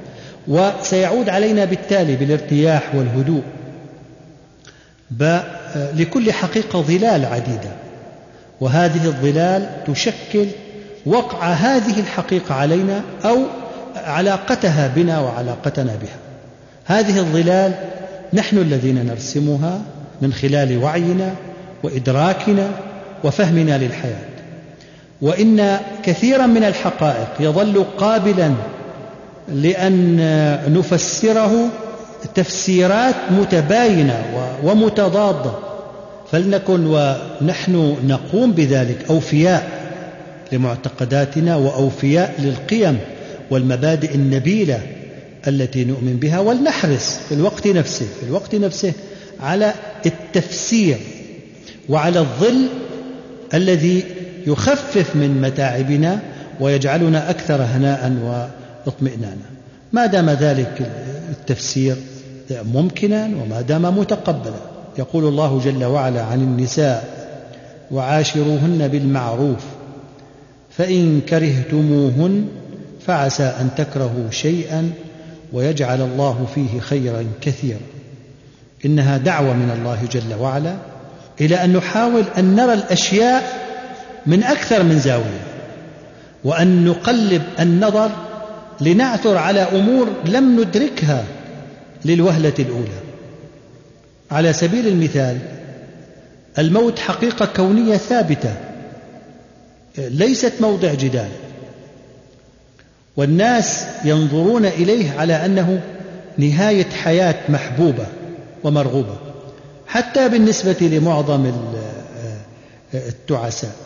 وسيعود 0.48 1.28
علينا 1.28 1.64
بالتالي 1.64 2.16
بالارتياح 2.16 2.94
والهدوء. 2.94 3.42
لكل 5.74 6.32
حقيقة 6.32 6.82
ظلال 6.82 7.24
عديدة. 7.24 7.70
وهذه 8.60 9.06
الظلال 9.06 9.66
تشكل 9.86 10.46
وقع 11.06 11.46
هذه 11.46 12.00
الحقيقة 12.00 12.54
علينا 12.54 13.02
أو 13.24 13.38
علاقتها 13.96 14.88
بنا 14.96 15.20
وعلاقتنا 15.20 15.92
بها. 16.02 16.18
هذه 16.84 17.18
الظلال 17.18 17.74
نحن 18.32 18.58
الذين 18.58 19.06
نرسمها 19.06 19.80
من 20.22 20.32
خلال 20.32 20.78
وعينا 20.82 21.34
وإدراكنا 21.82 22.68
وفهمنا 23.24 23.78
للحياة. 23.78 24.30
وإن 25.22 25.78
كثيرا 26.02 26.46
من 26.46 26.64
الحقائق 26.64 27.28
يظل 27.40 27.84
قابلا 27.98 28.52
لأن 29.48 30.16
نفسره 30.68 31.68
تفسيرات 32.34 33.14
متباينة 33.30 34.24
ومتضادة. 34.64 35.69
فلنكن 36.32 36.86
ونحن 36.86 37.96
نقوم 38.06 38.52
بذلك 38.52 39.04
أوفياء 39.10 39.68
لمعتقداتنا 40.52 41.56
وأوفياء 41.56 42.34
للقيم 42.38 42.98
والمبادئ 43.50 44.14
النبيلة 44.14 44.80
التي 45.48 45.84
نؤمن 45.84 46.16
بها 46.16 46.38
ولنحرص 46.38 47.18
في 47.28 47.34
الوقت 47.34 47.66
نفسه 47.66 48.06
في 48.20 48.26
الوقت 48.26 48.54
نفسه 48.54 48.92
على 49.40 49.74
التفسير 50.06 50.96
وعلى 51.88 52.18
الظل 52.18 52.66
الذي 53.54 54.04
يخفف 54.46 55.16
من 55.16 55.40
متاعبنا 55.40 56.20
ويجعلنا 56.60 57.30
أكثر 57.30 57.62
هناء 57.62 58.12
واطمئنانا. 58.86 59.50
ما 59.92 60.06
دام 60.06 60.30
ذلك 60.30 60.90
التفسير 61.30 61.96
ممكنا 62.50 63.24
وما 63.24 63.60
دام 63.60 63.98
متقبلا. 63.98 64.79
يقول 65.00 65.24
الله 65.24 65.60
جل 65.64 65.84
وعلا 65.84 66.22
عن 66.22 66.40
النساء 66.40 67.26
وعاشروهن 67.90 68.88
بالمعروف 68.88 69.64
فإن 70.70 71.20
كرهتموهن 71.20 72.48
فعسى 73.06 73.42
أن 73.42 73.70
تكرهوا 73.76 74.30
شيئا 74.30 74.90
ويجعل 75.52 76.00
الله 76.00 76.46
فيه 76.54 76.80
خيرا 76.80 77.24
كثيرا. 77.40 77.80
إنها 78.84 79.16
دعوة 79.18 79.52
من 79.52 79.70
الله 79.78 79.98
جل 80.12 80.34
وعلا 80.40 80.76
إلى 81.40 81.64
أن 81.64 81.72
نحاول 81.72 82.24
أن 82.38 82.56
نرى 82.56 82.72
الأشياء 82.72 83.42
من 84.26 84.44
أكثر 84.44 84.82
من 84.82 84.98
زاوية 84.98 85.44
وأن 86.44 86.84
نقلب 86.84 87.42
النظر 87.60 88.10
لنعثر 88.80 89.36
على 89.38 89.60
أمور 89.60 90.08
لم 90.24 90.60
ندركها 90.60 91.24
للوهلة 92.04 92.54
الأولى. 92.58 93.09
على 94.30 94.52
سبيل 94.52 94.88
المثال 94.88 95.38
الموت 96.58 96.98
حقيقة 96.98 97.46
كونية 97.56 97.96
ثابتة 97.96 98.54
ليست 99.98 100.52
موضع 100.60 100.94
جدال. 100.94 101.28
والناس 103.16 103.84
ينظرون 104.04 104.66
إليه 104.66 105.18
على 105.18 105.44
أنه 105.44 105.80
نهاية 106.38 106.90
حياة 106.90 107.34
محبوبة 107.48 108.06
ومرغوبة 108.64 109.16
حتى 109.86 110.28
بالنسبة 110.28 110.76
لمعظم 110.80 111.52
التعساء. 112.94 113.76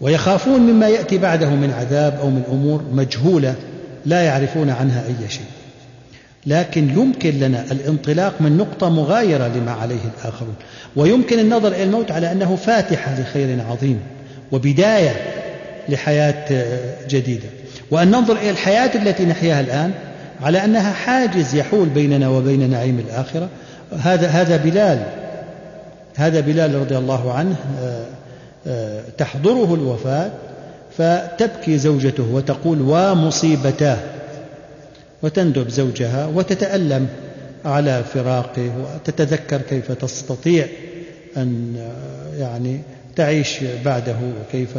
ويخافون 0.00 0.60
مما 0.60 0.88
يأتي 0.88 1.18
بعده 1.18 1.48
من 1.48 1.70
عذاب 1.70 2.18
أو 2.20 2.30
من 2.30 2.42
أمور 2.52 2.82
مجهولة 2.92 3.54
لا 4.06 4.22
يعرفون 4.22 4.70
عنها 4.70 5.04
أي 5.06 5.28
شيء. 5.28 5.57
لكن 6.48 6.90
يمكن 6.90 7.30
لنا 7.40 7.64
الانطلاق 7.70 8.34
من 8.40 8.56
نقطة 8.56 8.88
مغايرة 8.88 9.48
لما 9.48 9.72
عليه 9.72 10.00
الآخرون. 10.14 10.54
ويمكن 10.96 11.38
النظر 11.38 11.68
إلى 11.68 11.82
الموت 11.82 12.10
على 12.10 12.32
أنه 12.32 12.56
فاتحة 12.56 13.20
لخير 13.20 13.58
عظيم 13.70 14.00
وبداية 14.52 15.16
لحياة 15.88 16.64
جديدة. 17.08 17.48
وأن 17.90 18.10
ننظر 18.10 18.36
إلى 18.36 18.50
الحياة 18.50 18.90
التي 18.94 19.24
نحياها 19.24 19.60
الآن 19.60 19.92
على 20.42 20.64
أنها 20.64 20.92
حاجز 20.92 21.54
يحول 21.54 21.88
بيننا 21.88 22.28
وبين 22.28 22.70
نعيم 22.70 22.98
الآخرة. 22.98 23.48
هذا 23.98 24.28
هذا 24.28 24.56
بلال 24.56 25.02
هذا 26.16 26.40
بلال 26.40 26.74
رضي 26.74 26.98
الله 26.98 27.32
عنه 27.32 27.56
آه، 27.82 28.06
آه، 28.66 29.00
تحضره 29.18 29.74
الوفاة 29.74 30.30
فتبكي 30.98 31.78
زوجته 31.78 32.24
وتقول 32.32 32.82
ومصيبتاه 32.82 33.98
وتندب 35.22 35.68
زوجها 35.68 36.26
وتتألم 36.26 37.08
على 37.64 38.04
فراقه 38.14 38.72
وتتذكر 38.78 39.60
كيف 39.60 39.92
تستطيع 39.92 40.66
أن 41.36 41.76
يعني 42.38 42.80
تعيش 43.16 43.58
بعده 43.84 44.16
وكيف 44.40 44.78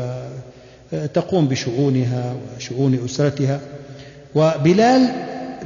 تقوم 1.13 1.47
بشؤونها 1.47 2.35
وشؤون 2.57 2.99
أسرتها. 3.05 3.59
وبلال 4.35 5.09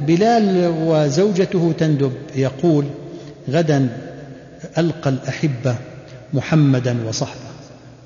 بلال 0.06 0.74
وزوجته 0.86 1.72
تندب 1.78 2.12
يقول 2.36 2.84
غدا 3.50 3.88
ألقى 4.78 5.10
الأحبة 5.10 5.76
محمدا 6.32 6.96
وصحبه. 7.08 7.40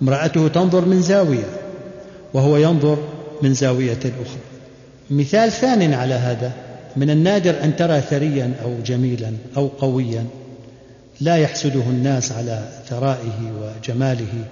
امرأته 0.03 0.49
تنظر 0.49 0.85
من 0.85 1.03
زاوية 1.03 1.49
وهو 2.35 2.57
ينظر 2.57 2.99
من 3.43 3.55
زاوية 3.55 3.99
أخرى. 3.99 4.58
مثال 5.11 5.53
ثان 5.53 5.95
على 5.95 6.15
هذا 6.15 6.53
من 6.97 7.11
النادر 7.11 7.65
أن 7.65 7.77
ترى 7.77 8.01
ثريا 8.01 8.53
أو 8.63 8.75
جميلا 8.87 9.33
أو 9.57 9.67
قويا 9.67 10.25
لا 11.21 11.37
يحسده 11.37 11.83
الناس 11.83 12.33
على 12.33 12.69
ثرائه 12.89 13.53
وجماله 13.61 14.45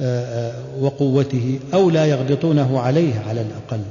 آه، 0.00 0.50
آه، 0.50 0.54
وقوته 0.80 1.58
أو 1.74 1.90
لا 1.90 2.06
يغبطونه 2.06 2.80
عليه 2.80 3.18
على 3.28 3.40
الأقل 3.40 3.82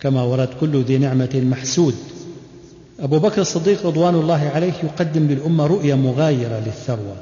كما 0.00 0.22
ورد 0.22 0.48
كل 0.60 0.82
ذي 0.82 0.98
نعمة 0.98 1.42
محسود. 1.50 1.94
أبو 3.00 3.18
بكر 3.18 3.40
الصديق 3.40 3.86
رضوان 3.86 4.14
الله 4.14 4.50
عليه 4.54 4.72
يقدم 4.82 5.26
للأمة 5.26 5.66
رؤية 5.66 5.94
مغايرة 5.94 6.62
للثروة 6.66 7.16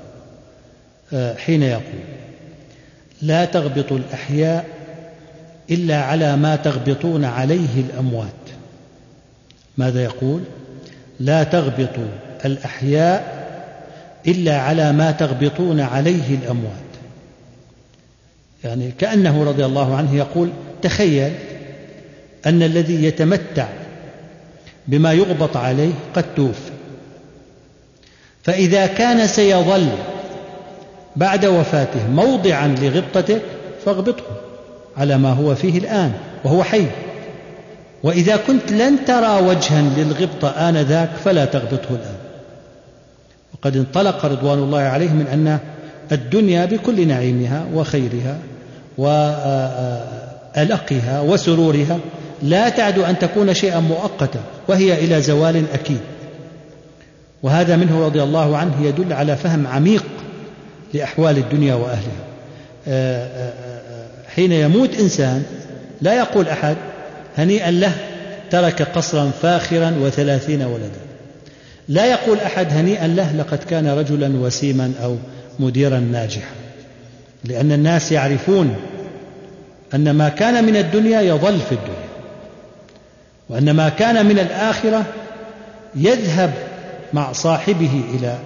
آه، 1.12 1.34
حين 1.34 1.62
يقول 1.62 2.02
لا 3.22 3.44
تغبطوا 3.44 3.98
الأحياء 3.98 4.66
إلا 5.72 6.02
على 6.02 6.36
ما 6.36 6.56
تغبطون 6.56 7.24
عليه 7.24 7.80
الأموات. 7.90 8.42
ماذا 9.78 10.02
يقول؟ 10.04 10.40
لا 11.20 11.42
تغبطوا 11.42 12.08
الأحياء 12.44 13.42
إلا 14.26 14.58
على 14.58 14.92
ما 14.92 15.10
تغبطون 15.10 15.80
عليه 15.80 16.34
الأموات. 16.42 16.72
يعني 18.64 18.92
كأنه 18.98 19.44
رضي 19.44 19.64
الله 19.64 19.96
عنه 19.96 20.16
يقول 20.16 20.50
تخيل 20.82 21.32
أن 22.46 22.62
الذي 22.62 23.04
يتمتع 23.04 23.68
بما 24.86 25.12
يغبط 25.12 25.56
عليه 25.56 25.92
قد 26.14 26.24
توفي. 26.36 26.72
فإذا 28.42 28.86
كان 28.86 29.26
سيظل 29.26 29.88
بعد 31.16 31.46
وفاته 31.46 32.08
موضعا 32.08 32.68
لغبطتك 32.68 33.42
فاغبطه. 33.84 34.51
على 34.96 35.18
ما 35.18 35.32
هو 35.32 35.54
فيه 35.54 35.78
الآن 35.78 36.12
وهو 36.44 36.62
حي. 36.62 36.86
وإذا 38.02 38.36
كنت 38.36 38.72
لن 38.72 39.04
ترى 39.04 39.46
وجها 39.46 39.82
للغبطة 39.96 40.48
آنذاك 40.48 41.10
فلا 41.24 41.44
تغبطه 41.44 41.90
الآن. 41.90 42.16
وقد 43.54 43.76
انطلق 43.76 44.26
رضوان 44.26 44.58
الله 44.58 44.80
عليه 44.80 45.10
من 45.10 45.26
أن 45.32 45.58
الدنيا 46.12 46.64
بكل 46.64 47.08
نعيمها 47.08 47.64
وخيرها 47.74 48.38
وألقها 48.98 51.20
وسرورها 51.20 51.98
لا 52.42 52.68
تعد 52.68 52.98
أن 52.98 53.18
تكون 53.18 53.54
شيئا 53.54 53.80
مؤقتا 53.80 54.40
وهي 54.68 55.04
إلى 55.04 55.22
زوال 55.22 55.64
أكيد. 55.74 56.00
وهذا 57.42 57.76
منه 57.76 58.06
رضي 58.06 58.22
الله 58.22 58.56
عنه 58.56 58.72
يدل 58.82 59.12
على 59.12 59.36
فهم 59.36 59.66
عميق 59.66 60.04
لأحوال 60.94 61.38
الدنيا 61.38 61.74
وأهلها. 61.74 62.22
آه، 62.88 63.26
آه، 63.26 63.50
آه، 63.50 63.71
حين 64.36 64.52
يموت 64.52 65.00
إنسان 65.00 65.42
لا 66.02 66.14
يقول 66.14 66.48
أحد 66.48 66.76
هنيئا 67.38 67.70
له 67.70 67.92
ترك 68.50 68.82
قصرا 68.82 69.30
فاخرا 69.42 69.94
وثلاثين 70.00 70.62
ولدا. 70.62 71.00
لا 71.88 72.06
يقول 72.06 72.38
أحد 72.38 72.66
هنيئا 72.72 73.06
له 73.06 73.32
لقد 73.32 73.58
كان 73.58 73.88
رجلا 73.88 74.28
وسيما 74.28 74.92
أو 75.02 75.16
مديرا 75.58 75.98
ناجحا. 75.98 76.54
لأن 77.44 77.72
الناس 77.72 78.12
يعرفون 78.12 78.76
أن 79.94 80.10
ما 80.10 80.28
كان 80.28 80.64
من 80.64 80.76
الدنيا 80.76 81.20
يظل 81.20 81.58
في 81.58 81.72
الدنيا 81.72 82.12
وأن 83.48 83.70
ما 83.70 83.88
كان 83.88 84.26
من 84.26 84.38
الآخرة 84.38 85.04
يذهب 85.94 86.52
مع 87.12 87.32
صاحبه 87.32 88.02
إلى 88.14 88.38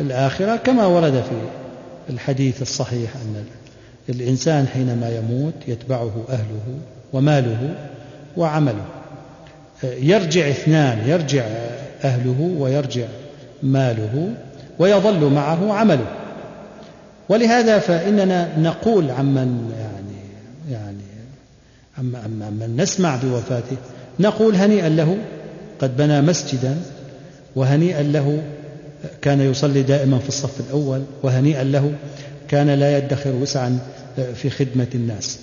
الآخرة 0.00 0.56
كما 0.56 0.86
ورد 0.86 1.12
في 1.12 1.36
الحديث 2.12 2.62
الصحيح 2.62 3.10
أن 3.16 3.44
الإنسان 4.12 4.66
حينما 4.66 5.08
يموت 5.08 5.54
يتبعه 5.68 6.24
أهله 6.28 6.78
وماله 7.12 7.74
وعمله. 8.36 8.84
يرجع 9.84 10.48
اثنان 10.48 11.08
يرجع 11.08 11.44
أهله 12.04 12.56
ويرجع 12.58 13.06
ماله 13.62 14.34
ويظل 14.78 15.30
معه 15.30 15.72
عمله. 15.72 16.06
ولهذا 17.28 17.78
فإننا 17.78 18.58
نقول 18.58 19.10
عمن 19.10 19.72
يعني 19.78 20.12
يعني 20.70 21.02
عمن 21.98 22.74
نسمع 22.76 23.16
بوفاته 23.16 23.76
نقول 24.20 24.56
هنيئا 24.56 24.88
له 24.88 25.16
قد 25.78 25.96
بنى 25.96 26.20
مسجدا 26.20 26.76
وهنيئا 27.56 28.02
له 28.02 28.42
كان 29.22 29.40
يصلي 29.40 29.82
دائما 29.82 30.18
في 30.18 30.28
الصف 30.28 30.60
الأول 30.60 31.02
وهنيئا 31.22 31.64
له 31.64 31.92
كان 32.48 32.70
لا 32.70 32.98
يدخر 32.98 33.30
وسعا 33.30 33.78
في 34.34 34.50
خدمة 34.50 34.86
الناس. 34.94 35.38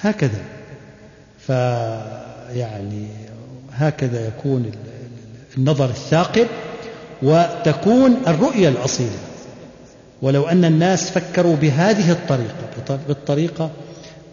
هكذا. 0.00 0.42
فيعني 1.46 3.06
هكذا 3.72 4.26
يكون 4.26 4.70
النظر 5.56 5.90
الثاقب 5.90 6.46
وتكون 7.22 8.16
الرؤية 8.26 8.68
الأصيلة. 8.68 9.18
ولو 10.22 10.48
أن 10.48 10.64
الناس 10.64 11.10
فكروا 11.10 11.56
بهذه 11.56 12.10
الطريقة 12.12 12.98
بالطريقة 13.08 13.70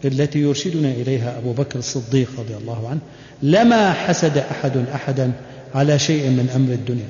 التي 0.04 0.38
يرشدنا 0.38 0.88
إليها 0.90 1.38
أبو 1.38 1.52
بكر 1.52 1.78
الصديق 1.78 2.30
رضي 2.38 2.56
الله 2.56 2.88
عنه 2.88 3.00
لما 3.42 3.92
حسد 3.92 4.38
أحد 4.38 4.76
أحدا 4.94 5.32
على 5.74 5.98
شيء 5.98 6.30
من 6.30 6.50
أمر 6.54 6.72
الدنيا. 6.72 7.08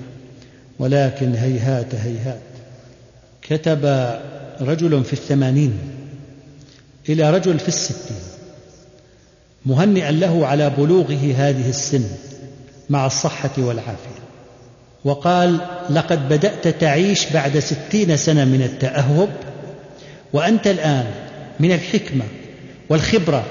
ولكن 0.78 1.34
هيهات 1.34 1.94
هيهات. 1.94 2.40
كتب 3.42 3.84
رجل 4.61 5.05
في 5.05 5.12
الثمانين 5.12 5.78
إلى 7.09 7.30
رجل 7.30 7.59
في 7.59 7.68
الستين 7.68 8.16
مهنئا 9.66 10.11
له 10.11 10.46
على 10.46 10.70
بلوغه 10.70 11.34
هذه 11.36 11.68
السن 11.68 12.05
مع 12.90 13.07
الصحة 13.07 13.50
والعافية. 13.59 14.24
وقال 15.05 15.59
لقد 15.90 16.28
بدأت 16.28 16.68
تعيش 16.68 17.32
بعد 17.32 17.59
ستين 17.59 18.16
سنة 18.16 18.44
من 18.44 18.62
التأهب 18.62 19.28
وأنت 20.32 20.66
الآن 20.66 21.07
من 21.61 21.72
الحكمة 21.72 22.24
والخبرة 22.88 23.44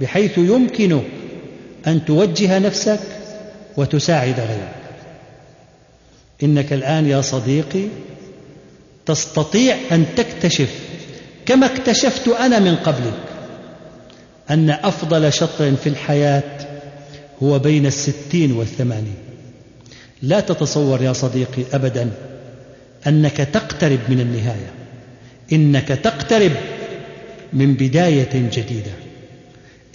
بحيث 0.00 0.38
يمكنك 0.38 1.04
أن 1.86 2.04
توجه 2.04 2.58
نفسك 2.58 3.00
وتساعد 3.76 4.40
غيرك. 4.40 4.76
إنك 6.42 6.72
الآن 6.72 7.06
يا 7.06 7.20
صديقي 7.20 7.88
تستطيع 9.06 9.76
أن 9.92 10.06
تكتشف 10.16 10.85
كما 11.46 11.66
اكتشفت 11.66 12.28
أنا 12.28 12.58
من 12.58 12.76
قبلك 12.76 13.14
أن 14.50 14.70
أفضل 14.70 15.32
شطر 15.32 15.76
في 15.76 15.88
الحياة 15.88 16.42
هو 17.42 17.58
بين 17.58 17.86
الستين 17.86 18.52
والثمانين. 18.52 19.16
لا 20.22 20.40
تتصور 20.40 21.02
يا 21.02 21.12
صديقي 21.12 21.62
أبدا 21.72 22.10
أنك 23.06 23.36
تقترب 23.36 23.98
من 24.08 24.20
النهاية 24.20 24.70
إنك 25.52 25.88
تقترب 25.88 26.52
من 27.52 27.74
بداية 27.74 28.50
جديدة. 28.52 28.92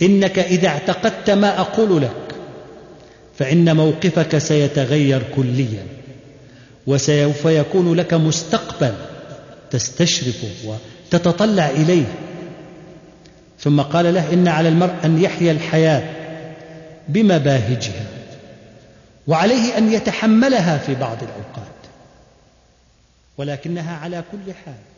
إنك 0.01 0.39
إذا 0.39 0.67
اعتقدت 0.67 1.29
ما 1.29 1.59
أقول 1.59 2.01
لك 2.01 2.35
فإن 3.37 3.75
موقفك 3.75 4.37
سيتغير 4.37 5.23
كليا 5.35 5.83
وسوف 6.87 7.45
يكون 7.45 7.93
لك 7.93 8.13
مستقبل 8.13 8.93
تستشرف 9.71 10.45
وتتطلع 11.13 11.69
إليه. 11.69 12.05
ثم 13.59 13.81
قال 13.81 14.13
له 14.13 14.33
إن 14.33 14.47
على 14.47 14.69
المرء 14.69 14.95
أن 15.05 15.21
يحيا 15.21 15.51
الحياة 15.51 16.03
بمباهجها 17.07 18.05
وعليه 19.27 19.77
أن 19.77 19.93
يتحملها 19.93 20.77
في 20.77 20.95
بعض 20.95 21.17
الأوقات 21.23 21.71
ولكنها 23.37 23.97
على 23.97 24.23
كل 24.31 24.53
حال. 24.65 24.90